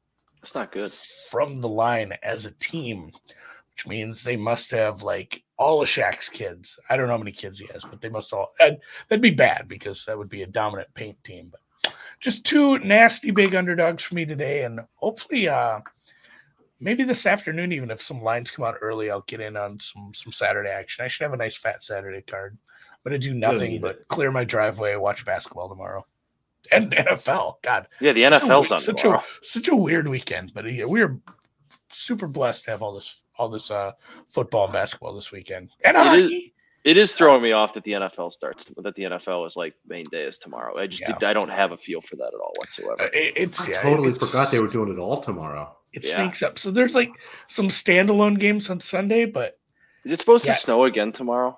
That's 0.43 0.56
not 0.56 0.73
good. 0.73 0.91
From 0.91 1.62
the 1.62 1.69
line 1.69 2.12
as 2.21 2.45
a 2.45 2.51
team, 2.56 3.13
which 3.71 3.88
means 3.88 4.21
they 4.21 4.36
must 4.36 4.71
have 4.71 5.01
like 5.01 5.41
all 5.58 5.82
of 5.82 5.88
Shaq's 5.88 6.27
kids. 6.27 6.77
I 6.89 6.97
don't 6.97 7.08
know 7.08 7.13
how 7.13 7.17
many 7.17 7.32
kids 7.32 7.60
he 7.60 7.67
has, 7.71 7.86
but 7.86 8.01
they 8.01 8.10
must 8.10 8.34
all 8.34 8.53
that'd 8.60 9.21
be 9.21 9.29
bad 9.29 9.69
because 9.69 10.03
that 10.03 10.17
would 10.17 10.27
be 10.27 10.41
a 10.41 10.47
dominant 10.47 10.93
paint 10.95 11.15
team. 11.23 11.49
But 11.49 11.93
just 12.19 12.45
two 12.45 12.77
nasty 12.79 13.32
big 13.32 13.56
underdogs 13.56 14.03
for 14.03 14.15
me 14.15 14.25
today, 14.25 14.65
and 14.65 14.82
hopefully 14.95 15.47
uh 15.47 15.79
maybe 16.82 17.06
this 17.06 17.25
afternoon, 17.25 17.71
even 17.71 17.89
if 17.89 18.01
some 18.01 18.21
lines 18.21 18.51
come 18.51 18.65
out 18.65 18.75
early, 18.82 19.10
I'll 19.10 19.21
get 19.21 19.39
in 19.39 19.56
on 19.56 19.79
some 19.79 20.12
some 20.13 20.34
Saturday 20.34 20.71
action. 20.71 21.06
I 21.06 21.08
should 21.08 21.23
have 21.23 21.34
a 21.34 21.38
nice 21.38 21.56
fat 21.56 21.84
Saturday 21.84 22.21
card. 22.21 22.58
I'm 22.91 23.10
gonna 23.10 23.17
do 23.17 23.34
nothing 23.34 23.79
but 23.79 24.06
clear 24.10 24.29
my 24.29 24.43
driveway, 24.43 24.97
watch 24.97 25.23
basketball 25.23 25.69
tomorrow, 25.69 26.06
and 26.71 26.91
NFL. 26.91 27.56
God, 27.63 27.88
yeah, 27.99 28.13
the 28.13 28.23
NFL's 28.23 28.71
on 28.71 28.80
such 28.80 29.02
tomorrow. 29.02 29.19
a 29.19 29.45
such 29.45 29.67
a 29.67 29.76
weird 29.76 30.08
weekend, 30.08 30.52
but 30.54 30.65
we 30.65 31.02
are 31.02 31.17
super 31.91 32.28
blessed 32.28 32.65
to 32.65 32.71
have 32.71 32.82
all 32.82 32.93
this 32.93 33.21
all 33.38 33.49
this 33.49 33.69
uh 33.71 33.91
football 34.30 34.65
and 34.65 34.73
basketball 34.73 35.13
this 35.15 35.32
weekend 35.32 35.69
and 35.84 35.97
it 35.97 36.04
hockey. 36.04 36.21
Is, 36.21 36.49
it 36.84 36.97
is 36.97 37.15
throwing 37.15 37.41
me 37.41 37.52
off 37.54 37.73
that 37.76 37.84
the 37.86 37.93
NFL 37.93 38.32
starts 38.34 38.65
that 38.78 38.95
the 38.95 39.04
NFL 39.04 39.47
is 39.47 39.56
like 39.56 39.73
main 39.88 40.06
day 40.12 40.23
is 40.23 40.38
tomorrow. 40.38 40.78
I 40.78 40.86
just 40.88 41.02
Yeah. 41.02 41.13
did, 41.13 41.23
I 41.23 41.34
don't 41.34 41.49
have 41.49 41.71
a 41.71 41.78
feel 41.78 42.02
for 42.02 42.15
that 42.17 42.28
at 42.28 42.39
all 42.39 42.54
whatsoever. 42.58 43.02
Uh, 43.02 43.06
it- 43.13 43.34
it's 43.38 43.62
I 43.62 43.71
yeah, 43.71 43.82
totally 43.82 44.10
it's- 44.10 44.30
forgot 44.30 44.52
they 44.52 44.60
were 44.62 44.67
doing 44.67 44.91
it 44.91 44.99
all 44.99 45.17
tomorrow. 45.19 45.76
It 45.93 46.04
Yeah. 46.06 46.15
sneaks 46.15 46.43
up. 46.43 46.60
So 46.60 46.71
there's 46.71 46.93
like 46.93 47.12
some 47.47 47.69
standalone 47.69 48.38
games 48.39 48.69
on 48.69 48.80
Sunday, 48.80 49.26
but 49.26 49.58
Is 50.04 50.12
it 50.12 50.19
supposed 50.19 50.45
Yeah. 50.45 50.54
to 50.56 50.60
snow 50.60 50.84
again 50.86 51.12
tomorrow? 51.13 51.58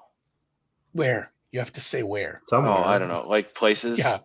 where 0.93 1.31
you 1.51 1.59
have 1.59 1.73
to 1.73 1.81
say 1.81 2.03
where. 2.03 2.41
Somewhere. 2.47 2.71
Oh, 2.73 2.83
I 2.83 2.97
don't 2.97 3.09
know. 3.09 3.25
Like 3.27 3.53
places. 3.55 3.97
Yeah, 3.99 4.19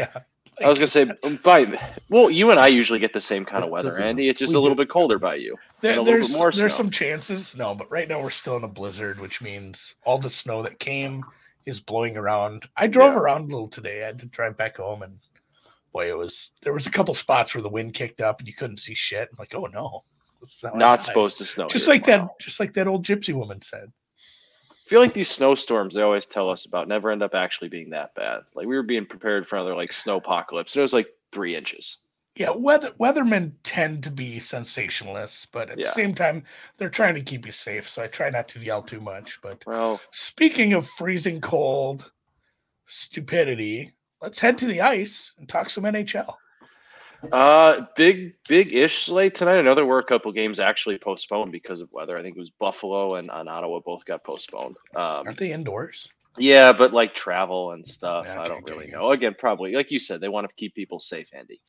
yeah. 0.00 0.22
I 0.62 0.68
was 0.68 0.76
gonna 0.78 0.86
say 0.88 1.10
um, 1.22 1.38
by 1.42 1.78
well, 2.10 2.30
you 2.30 2.50
and 2.50 2.60
I 2.60 2.66
usually 2.66 2.98
get 2.98 3.12
the 3.14 3.20
same 3.20 3.44
kind 3.46 3.64
of 3.64 3.70
weather, 3.70 3.88
doesn't- 3.88 4.04
Andy. 4.04 4.28
It's 4.28 4.38
just 4.40 4.54
a 4.54 4.58
little 4.60 4.76
do. 4.76 4.82
bit 4.82 4.90
colder 4.90 5.18
by 5.18 5.36
you. 5.36 5.56
There, 5.80 5.92
and 5.92 6.00
a 6.00 6.02
little 6.02 6.18
bit 6.20 6.26
there's 6.26 6.36
more 6.36 6.50
there's 6.52 6.74
snow. 6.74 6.84
some 6.84 6.90
chances. 6.90 7.56
No, 7.56 7.74
but 7.74 7.90
right 7.90 8.08
now 8.08 8.20
we're 8.22 8.30
still 8.30 8.56
in 8.56 8.64
a 8.64 8.68
blizzard, 8.68 9.18
which 9.20 9.40
means 9.40 9.94
all 10.04 10.18
the 10.18 10.28
snow 10.28 10.62
that 10.62 10.78
came 10.78 11.24
is 11.64 11.80
blowing 11.80 12.16
around. 12.18 12.68
I 12.76 12.86
drove 12.88 13.14
Yeah. 13.14 13.20
around 13.20 13.42
a 13.44 13.54
little 13.54 13.68
today. 13.68 14.02
I 14.02 14.06
had 14.06 14.18
to 14.18 14.26
drive 14.26 14.56
back 14.58 14.76
home, 14.76 15.00
and 15.02 15.18
boy, 15.94 16.10
it 16.10 16.16
was 16.18 16.52
there 16.62 16.74
was 16.74 16.86
a 16.86 16.90
couple 16.90 17.14
spots 17.14 17.54
where 17.54 17.62
the 17.62 17.68
wind 17.68 17.94
kicked 17.94 18.20
up 18.20 18.38
and 18.40 18.46
you 18.48 18.54
couldn't 18.54 18.80
see 18.80 18.94
shit. 18.94 19.28
I'm 19.30 19.36
like, 19.38 19.54
oh 19.54 19.64
no, 19.66 20.04
this 20.42 20.56
is 20.56 20.62
how 20.62 20.74
I 20.74 20.78
Not 20.78 21.02
supposed 21.02 21.38
to 21.38 21.46
snow. 21.46 21.68
Just 21.68 21.86
here 21.86 21.94
like 21.94 22.04
tomorrow. 22.04 22.34
that, 22.38 22.44
just 22.44 22.60
like 22.60 22.74
that 22.74 22.86
old 22.86 23.06
gypsy 23.06 23.32
woman 23.32 23.62
said. 23.62 23.90
Feel 24.90 25.00
like 25.00 25.14
these 25.14 25.30
snowstorms 25.30 25.94
they 25.94 26.02
always 26.02 26.26
tell 26.26 26.50
us 26.50 26.66
about 26.66 26.88
never 26.88 27.12
end 27.12 27.22
up 27.22 27.32
actually 27.32 27.68
being 27.68 27.90
that 27.90 28.12
bad. 28.16 28.40
Like 28.56 28.66
we 28.66 28.74
were 28.74 28.82
being 28.82 29.06
prepared 29.06 29.46
for 29.46 29.54
another 29.54 29.76
like 29.76 29.92
snow 29.92 30.16
apocalypse. 30.16 30.74
And 30.74 30.80
it 30.80 30.82
was 30.82 30.92
like 30.92 31.06
three 31.30 31.54
inches. 31.54 31.98
Yeah, 32.34 32.50
weather 32.50 32.90
weathermen 32.98 33.52
tend 33.62 34.02
to 34.02 34.10
be 34.10 34.38
sensationalists, 34.38 35.46
but 35.52 35.70
at 35.70 35.78
Yeah. 35.78 35.86
the 35.86 35.92
same 35.92 36.12
time, 36.12 36.42
they're 36.76 36.88
trying 36.88 37.14
to 37.14 37.22
keep 37.22 37.46
you 37.46 37.52
safe. 37.52 37.88
So 37.88 38.02
I 38.02 38.08
try 38.08 38.30
not 38.30 38.48
to 38.48 38.58
yell 38.58 38.82
too 38.82 39.00
much. 39.00 39.38
But 39.40 39.62
Well, 39.64 40.00
speaking 40.10 40.72
of 40.72 40.88
freezing 40.88 41.40
cold 41.40 42.10
stupidity, 42.86 43.92
let's 44.20 44.40
head 44.40 44.58
to 44.58 44.66
the 44.66 44.80
ice 44.80 45.34
and 45.38 45.48
talk 45.48 45.70
some 45.70 45.84
NHL. 45.84 46.36
Uh, 47.32 47.82
big 47.96 48.34
big 48.48 48.74
ish 48.74 49.04
slate 49.04 49.34
tonight. 49.34 49.58
I 49.58 49.62
know 49.62 49.74
there 49.74 49.86
were 49.86 49.98
a 49.98 50.04
couple 50.04 50.32
games 50.32 50.60
actually 50.60 50.98
postponed 50.98 51.52
because 51.52 51.80
of 51.80 51.92
weather. 51.92 52.16
I 52.16 52.22
think 52.22 52.36
it 52.36 52.40
was 52.40 52.50
Buffalo 52.50 53.16
and, 53.16 53.30
and 53.32 53.48
Ottawa 53.48 53.80
both 53.80 54.04
got 54.04 54.24
postponed. 54.24 54.76
Um, 54.94 55.26
Aren't 55.26 55.38
they 55.38 55.52
indoors? 55.52 56.08
yeah, 56.38 56.72
but 56.72 56.92
like 56.92 57.14
travel 57.14 57.72
and 57.72 57.86
stuff, 57.86 58.26
Yeah, 58.26 58.40
I 58.40 58.48
don't 58.48 58.68
really 58.68 58.86
know. 58.86 59.10
Again, 59.10 59.34
probably 59.38 59.74
like 59.74 59.90
you 59.90 59.98
said, 59.98 60.20
they 60.20 60.28
want 60.28 60.48
to 60.48 60.54
keep 60.56 60.74
people 60.74 61.00
safe, 61.00 61.30
Andy. 61.32 61.60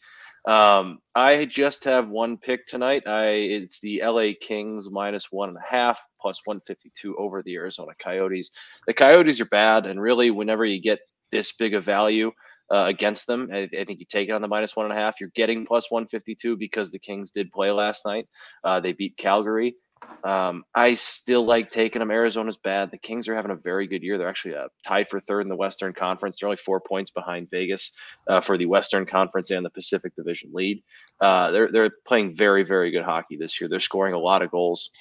Um, 0.46 1.00
I 1.14 1.46
just 1.46 1.84
have 1.84 2.10
one 2.10 2.38
pick 2.38 2.66
tonight. 2.66 3.04
I 3.06 3.26
it's 3.30 3.80
the 3.80 4.02
LA 4.04 4.30
Kings 4.40 4.90
minus 4.90 5.32
one 5.32 5.50
and 5.50 5.58
a 5.58 5.68
half 5.68 6.02
plus 6.20 6.42
152 6.46 7.16
over 7.18 7.44
the 7.44 7.56
Arizona 7.56 7.92
Coyotes. 8.02 8.52
The 8.88 8.94
Coyotes 8.94 9.40
are 9.40 9.46
bad, 9.46 9.86
and 9.86 10.02
really, 10.02 10.32
whenever 10.32 10.66
you 10.66 10.82
get 10.82 11.00
this 11.32 11.52
big 11.52 11.74
of 11.74 11.84
value 11.84 12.32
uh, 12.72 12.86
against 12.86 13.28
them, 13.28 13.50
I, 13.54 13.70
I, 13.78 13.84
think 13.84 14.00
you 14.00 14.06
take 14.06 14.30
it 14.30 14.32
on 14.32 14.42
the 14.42 14.48
minus 14.48 14.76
one 14.76 14.86
and 14.86 14.94
a 14.94 14.96
half. 14.96 15.20
You're 15.20 15.32
getting 15.36 15.66
plus 15.66 15.92
152 15.92 16.56
because 16.58 16.92
the 16.92 17.00
Kings 17.00 17.32
did 17.32 17.52
play 17.52 17.72
last 17.72 18.06
night. 18.06 18.28
Uh, 18.64 18.80
they 18.80 18.94
beat 18.94 19.18
Calgary. 19.18 19.76
Um, 20.24 20.64
I 20.74 20.94
still 20.94 21.46
like 21.46 21.72
taking 21.72 22.00
them. 22.00 22.12
Arizona's 22.12 22.58
bad. 22.58 22.92
The 22.92 22.98
Kings 22.98 23.28
are 23.28 23.36
having 23.36 23.52
a 23.52 23.56
very 23.56 23.88
good 23.88 24.04
year. 24.04 24.18
They're 24.18 24.30
actually 24.30 24.56
uh, 24.56 24.68
tied 24.86 25.10
for 25.10 25.20
third 25.20 25.42
in 25.42 25.50
the 25.50 25.56
Western 25.56 25.94
Conference. 25.94 26.40
They're 26.40 26.48
only 26.48 26.58
four 26.58 26.80
points 26.80 27.12
behind 27.12 27.50
Vegas 27.50 27.92
uh, 28.28 28.42
for 28.42 28.58
the 28.58 28.68
Western 28.68 29.06
Conference 29.06 29.52
and 29.52 29.66
the 29.66 29.70
Pacific 29.70 30.16
Division 30.16 30.52
lead. 30.54 30.84
Uh, 31.20 31.52
they're 31.52 31.72
they're 31.72 31.92
playing 32.06 32.36
very 32.36 32.64
very 32.64 32.92
good 32.92 33.04
hockey 33.04 33.38
this 33.38 33.60
year. 33.60 33.68
They're 33.70 33.80
scoring 33.80 34.14
a 34.14 34.20
lot 34.20 34.42
of 34.42 34.52
goals. 34.52 34.92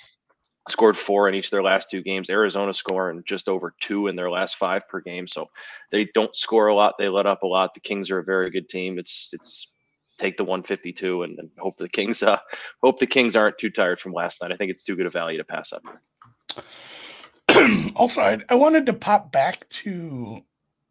Scored 0.69 0.97
four 0.97 1.29
in 1.29 1.35
each 1.35 1.47
of 1.47 1.51
their 1.53 1.63
last 1.63 1.91
two 1.91 2.03
games. 2.03 2.31
Arizona 2.31 2.73
scoring 2.75 3.23
just 3.27 3.49
over 3.49 3.75
two 3.81 4.09
in 4.09 4.17
their 4.17 4.31
last 4.31 4.57
five 4.57 4.87
per 4.89 5.01
game. 5.01 5.27
So 5.27 5.49
they 5.91 6.09
don't 6.15 6.37
score 6.37 6.69
a 6.69 6.75
lot. 6.75 6.95
They 6.99 7.09
let 7.09 7.27
up 7.27 7.43
a 7.43 7.47
lot. 7.47 7.75
The 7.75 7.81
Kings 7.81 8.11
are 8.11 8.19
a 8.19 8.25
very 8.25 8.51
good 8.51 8.69
team. 8.69 8.99
It's 8.99 9.31
it's 9.33 9.75
take 10.19 10.37
the 10.37 10.45
152 10.45 11.23
and, 11.23 11.39
and 11.39 11.51
hope 11.59 11.79
the 11.79 11.89
Kings 11.89 12.23
uh, 12.23 12.39
hope 12.83 12.99
the 12.99 13.07
Kings 13.07 13.37
aren't 13.37 13.59
too 13.59 13.71
tired 13.71 14.01
from 14.01 14.13
last 14.13 14.43
night. 14.43 14.53
I 14.53 14.57
think 14.57 14.71
it's 14.71 14.83
too 14.83 14.97
good 14.97 15.07
a 15.07 15.11
value 15.11 15.39
to 15.39 15.45
pass 15.45 15.73
up. 15.73 15.83
also, 17.97 18.21
I, 18.21 18.39
I, 18.49 18.55
wanted 18.55 18.87
to 18.87 18.93
pop 18.93 19.33
back 19.33 19.69
to 19.71 20.41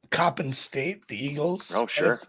Coppin 0.09 0.51
State, 0.51 1.07
the 1.07 1.23
Eagles. 1.23 1.71
Oh, 1.73 1.87
sure. 1.87 2.19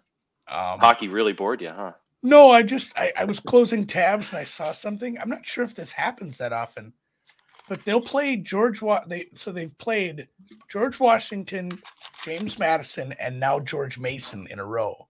Um, 0.46 0.78
Hockey 0.78 1.08
really 1.08 1.32
bored 1.32 1.62
you, 1.62 1.70
huh? 1.70 1.92
No, 2.22 2.50
I 2.50 2.62
just 2.62 2.96
I, 2.96 3.12
I 3.18 3.24
was 3.24 3.40
closing 3.40 3.86
tabs 3.86 4.30
and 4.30 4.38
I 4.38 4.44
saw 4.44 4.72
something. 4.72 5.18
I'm 5.18 5.30
not 5.30 5.46
sure 5.46 5.64
if 5.64 5.74
this 5.74 5.90
happens 5.90 6.38
that 6.38 6.52
often, 6.52 6.92
but 7.70 7.84
they'll 7.84 8.00
play 8.00 8.34
George. 8.34 8.82
Wa- 8.82 9.04
they 9.06 9.28
so 9.32 9.52
they've 9.52 9.76
played 9.78 10.26
George 10.68 10.98
Washington, 10.98 11.70
James 12.24 12.58
Madison, 12.58 13.14
and 13.20 13.38
now 13.38 13.60
George 13.60 13.96
Mason 13.96 14.48
in 14.50 14.58
a 14.58 14.64
row. 14.64 15.06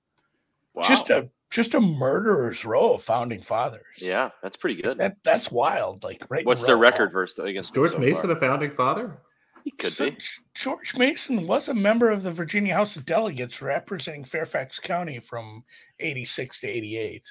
Wow. 0.74 0.82
Just 0.86 1.08
a 1.08 1.30
just 1.48 1.72
a 1.72 1.80
murderer's 1.80 2.66
row 2.66 2.92
of 2.94 3.02
founding 3.02 3.40
fathers. 3.40 3.96
Yeah, 3.96 4.28
that's 4.42 4.58
pretty 4.58 4.82
good. 4.82 4.98
That 4.98 5.16
that's 5.24 5.50
wild. 5.50 6.04
Like 6.04 6.22
right. 6.28 6.44
What's 6.44 6.62
their 6.62 6.76
record 6.76 7.12
versus 7.12 7.38
against 7.38 7.74
George 7.74 7.92
so 7.92 7.98
Mason, 7.98 8.28
far? 8.28 8.36
a 8.36 8.40
founding 8.40 8.70
father? 8.70 9.16
He 9.64 9.70
could 9.70 9.92
so, 9.92 10.10
be. 10.10 10.18
George 10.54 10.94
Mason 10.98 11.46
was 11.46 11.68
a 11.68 11.74
member 11.74 12.10
of 12.10 12.22
the 12.22 12.30
Virginia 12.30 12.74
House 12.74 12.94
of 12.94 13.06
Delegates, 13.06 13.62
representing 13.62 14.22
Fairfax 14.22 14.78
County 14.78 15.18
from 15.18 15.64
'86 15.98 16.60
to 16.60 16.66
'88. 16.68 17.26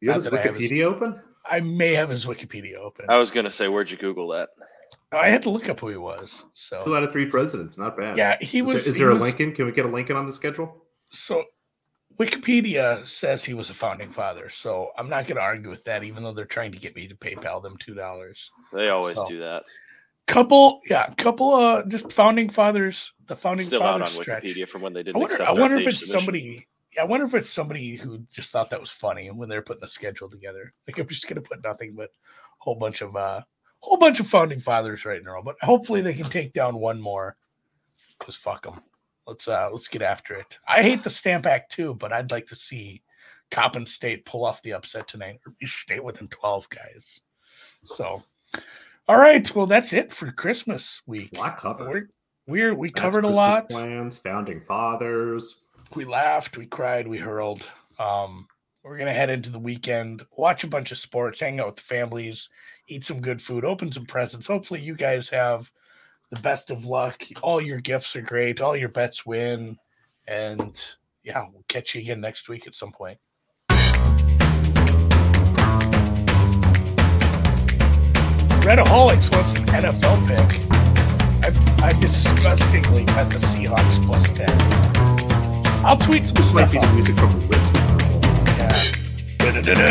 You 0.00 0.10
have 0.10 0.24
his 0.24 0.32
Wikipedia 0.32 0.70
his, 0.70 0.82
open? 0.82 1.20
I 1.48 1.60
may 1.60 1.94
have 1.94 2.10
his 2.10 2.26
Wikipedia 2.26 2.76
open. 2.76 3.06
I 3.08 3.18
was 3.18 3.30
going 3.30 3.44
to 3.44 3.50
say, 3.50 3.68
where'd 3.68 3.90
you 3.90 3.96
Google 3.96 4.28
that? 4.28 4.50
I 5.12 5.28
had 5.28 5.42
to 5.42 5.50
look 5.50 5.68
up 5.68 5.80
who 5.80 5.88
he 5.88 5.96
was. 5.96 6.44
So 6.54 6.80
two 6.82 6.96
out 6.96 7.02
of 7.02 7.12
three 7.12 7.26
presidents, 7.26 7.78
not 7.78 7.96
bad. 7.96 8.16
Yeah, 8.16 8.36
he 8.40 8.62
was. 8.62 8.74
Is 8.76 8.84
there, 8.84 8.90
is 8.92 8.98
there 8.98 9.10
a 9.10 9.14
was, 9.14 9.22
Lincoln? 9.22 9.52
Can 9.52 9.66
we 9.66 9.72
get 9.72 9.86
a 9.86 9.88
Lincoln 9.88 10.16
on 10.16 10.26
the 10.26 10.32
schedule? 10.32 10.84
So 11.12 11.44
Wikipedia 12.18 13.06
says 13.06 13.44
he 13.44 13.54
was 13.54 13.70
a 13.70 13.74
founding 13.74 14.10
father, 14.10 14.48
so 14.48 14.90
I'm 14.96 15.08
not 15.08 15.26
going 15.26 15.36
to 15.36 15.42
argue 15.42 15.70
with 15.70 15.84
that, 15.84 16.04
even 16.04 16.22
though 16.22 16.32
they're 16.32 16.44
trying 16.44 16.72
to 16.72 16.78
get 16.78 16.94
me 16.94 17.08
to 17.08 17.14
PayPal 17.14 17.62
them 17.62 17.76
two 17.78 17.94
dollars. 17.94 18.50
They 18.72 18.88
always 18.88 19.16
so, 19.16 19.26
do 19.26 19.38
that. 19.38 19.64
Couple, 20.26 20.78
yeah, 20.88 21.12
couple 21.14 21.54
uh 21.54 21.82
just 21.88 22.12
founding 22.12 22.50
fathers. 22.50 23.12
The 23.26 23.34
founding 23.34 23.66
Still 23.66 23.80
fathers 23.80 24.12
out 24.12 24.16
on 24.16 24.22
stretch. 24.22 24.44
Wikipedia 24.44 24.68
from 24.68 24.82
when 24.82 24.92
they 24.92 25.02
didn't. 25.02 25.16
I 25.16 25.18
wonder, 25.18 25.42
I 25.42 25.52
wonder 25.52 25.76
if 25.78 25.86
it's 25.88 25.98
submission. 25.98 26.20
somebody. 26.20 26.66
I 26.98 27.04
wonder 27.04 27.26
if 27.26 27.34
it's 27.34 27.50
somebody 27.50 27.96
who 27.96 28.18
just 28.32 28.50
thought 28.50 28.70
that 28.70 28.80
was 28.80 28.90
funny 28.90 29.30
when 29.30 29.48
they're 29.48 29.62
putting 29.62 29.80
the 29.80 29.86
schedule 29.86 30.28
together. 30.28 30.72
Like 30.86 30.98
I'm 30.98 31.06
just 31.06 31.28
going 31.28 31.40
to 31.42 31.48
put 31.48 31.62
nothing 31.62 31.94
but 31.94 32.10
a 32.10 32.10
whole 32.58 32.74
bunch 32.74 33.00
of 33.00 33.14
uh 33.16 33.42
whole 33.80 33.96
bunch 33.96 34.20
of 34.20 34.26
founding 34.26 34.60
fathers 34.60 35.04
right 35.04 35.22
now, 35.24 35.40
but 35.42 35.56
hopefully 35.62 36.02
they 36.02 36.14
can 36.14 36.28
take 36.28 36.52
down 36.52 36.76
one 36.76 37.00
more. 37.00 37.36
Cause 38.18 38.36
fuck 38.36 38.64
them. 38.64 38.80
Let's 39.26 39.48
uh 39.48 39.68
let's 39.70 39.88
get 39.88 40.02
after 40.02 40.34
it. 40.34 40.58
I 40.68 40.82
hate 40.82 41.02
the 41.02 41.10
Stamp 41.10 41.46
Act 41.46 41.72
too, 41.72 41.94
but 41.94 42.12
I'd 42.12 42.30
like 42.30 42.46
to 42.46 42.56
see 42.56 43.02
Coppin 43.50 43.86
State 43.86 44.26
pull 44.26 44.44
off 44.44 44.62
the 44.62 44.72
upset 44.74 45.08
tonight, 45.08 45.40
or 45.46 45.54
stay 45.64 46.00
within 46.00 46.28
twelve 46.28 46.68
guys. 46.68 47.20
So, 47.84 48.22
all 49.08 49.16
right, 49.16 49.54
well 49.54 49.66
that's 49.66 49.92
it 49.92 50.12
for 50.12 50.30
Christmas 50.32 51.00
week. 51.06 51.30
A 51.34 51.38
lot 51.38 51.56
covered. 51.56 52.10
We're, 52.46 52.72
we're 52.72 52.74
we 52.74 52.88
that's 52.88 53.00
covered 53.00 53.24
Christmas 53.24 53.36
a 53.36 53.40
lot. 53.40 53.68
Plans, 53.70 54.18
founding 54.18 54.60
fathers. 54.60 55.62
We 55.94 56.04
laughed, 56.04 56.56
we 56.56 56.66
cried, 56.66 57.08
we 57.08 57.18
hurled. 57.18 57.66
Um, 57.98 58.46
we're 58.84 58.96
gonna 58.96 59.12
head 59.12 59.28
into 59.28 59.50
the 59.50 59.58
weekend, 59.58 60.24
watch 60.36 60.62
a 60.64 60.68
bunch 60.68 60.92
of 60.92 60.98
sports, 60.98 61.40
hang 61.40 61.60
out 61.60 61.66
with 61.66 61.76
the 61.76 61.82
families, 61.82 62.48
eat 62.88 63.04
some 63.04 63.20
good 63.20 63.42
food, 63.42 63.64
open 63.64 63.90
some 63.90 64.06
presents. 64.06 64.46
Hopefully, 64.46 64.80
you 64.80 64.94
guys 64.94 65.28
have 65.28 65.70
the 66.30 66.40
best 66.40 66.70
of 66.70 66.84
luck. 66.84 67.22
All 67.42 67.60
your 67.60 67.80
gifts 67.80 68.14
are 68.16 68.22
great. 68.22 68.60
All 68.60 68.76
your 68.76 68.88
bets 68.88 69.26
win. 69.26 69.76
And 70.28 70.80
yeah, 71.24 71.44
we'll 71.52 71.64
catch 71.68 71.94
you 71.94 72.00
again 72.00 72.20
next 72.20 72.48
week 72.48 72.66
at 72.66 72.74
some 72.74 72.92
point. 72.92 73.18
Redaholics 78.62 79.34
wants 79.34 79.58
an 79.58 79.66
NFL 79.66 80.28
pick. 80.28 80.60
I 81.82 81.98
disgustingly 81.98 83.04
bet 83.06 83.30
the 83.30 83.38
Seahawks 83.38 84.06
plus 84.06 84.28
10. 84.28 85.09
I'll 85.82 85.96
tweet 85.96 86.24
this 86.24 86.52
might 86.52 86.70
be 86.70 86.78
the 86.78 86.92
music 86.92 87.16
from. 87.16 87.30
Yeah. 88.58 89.90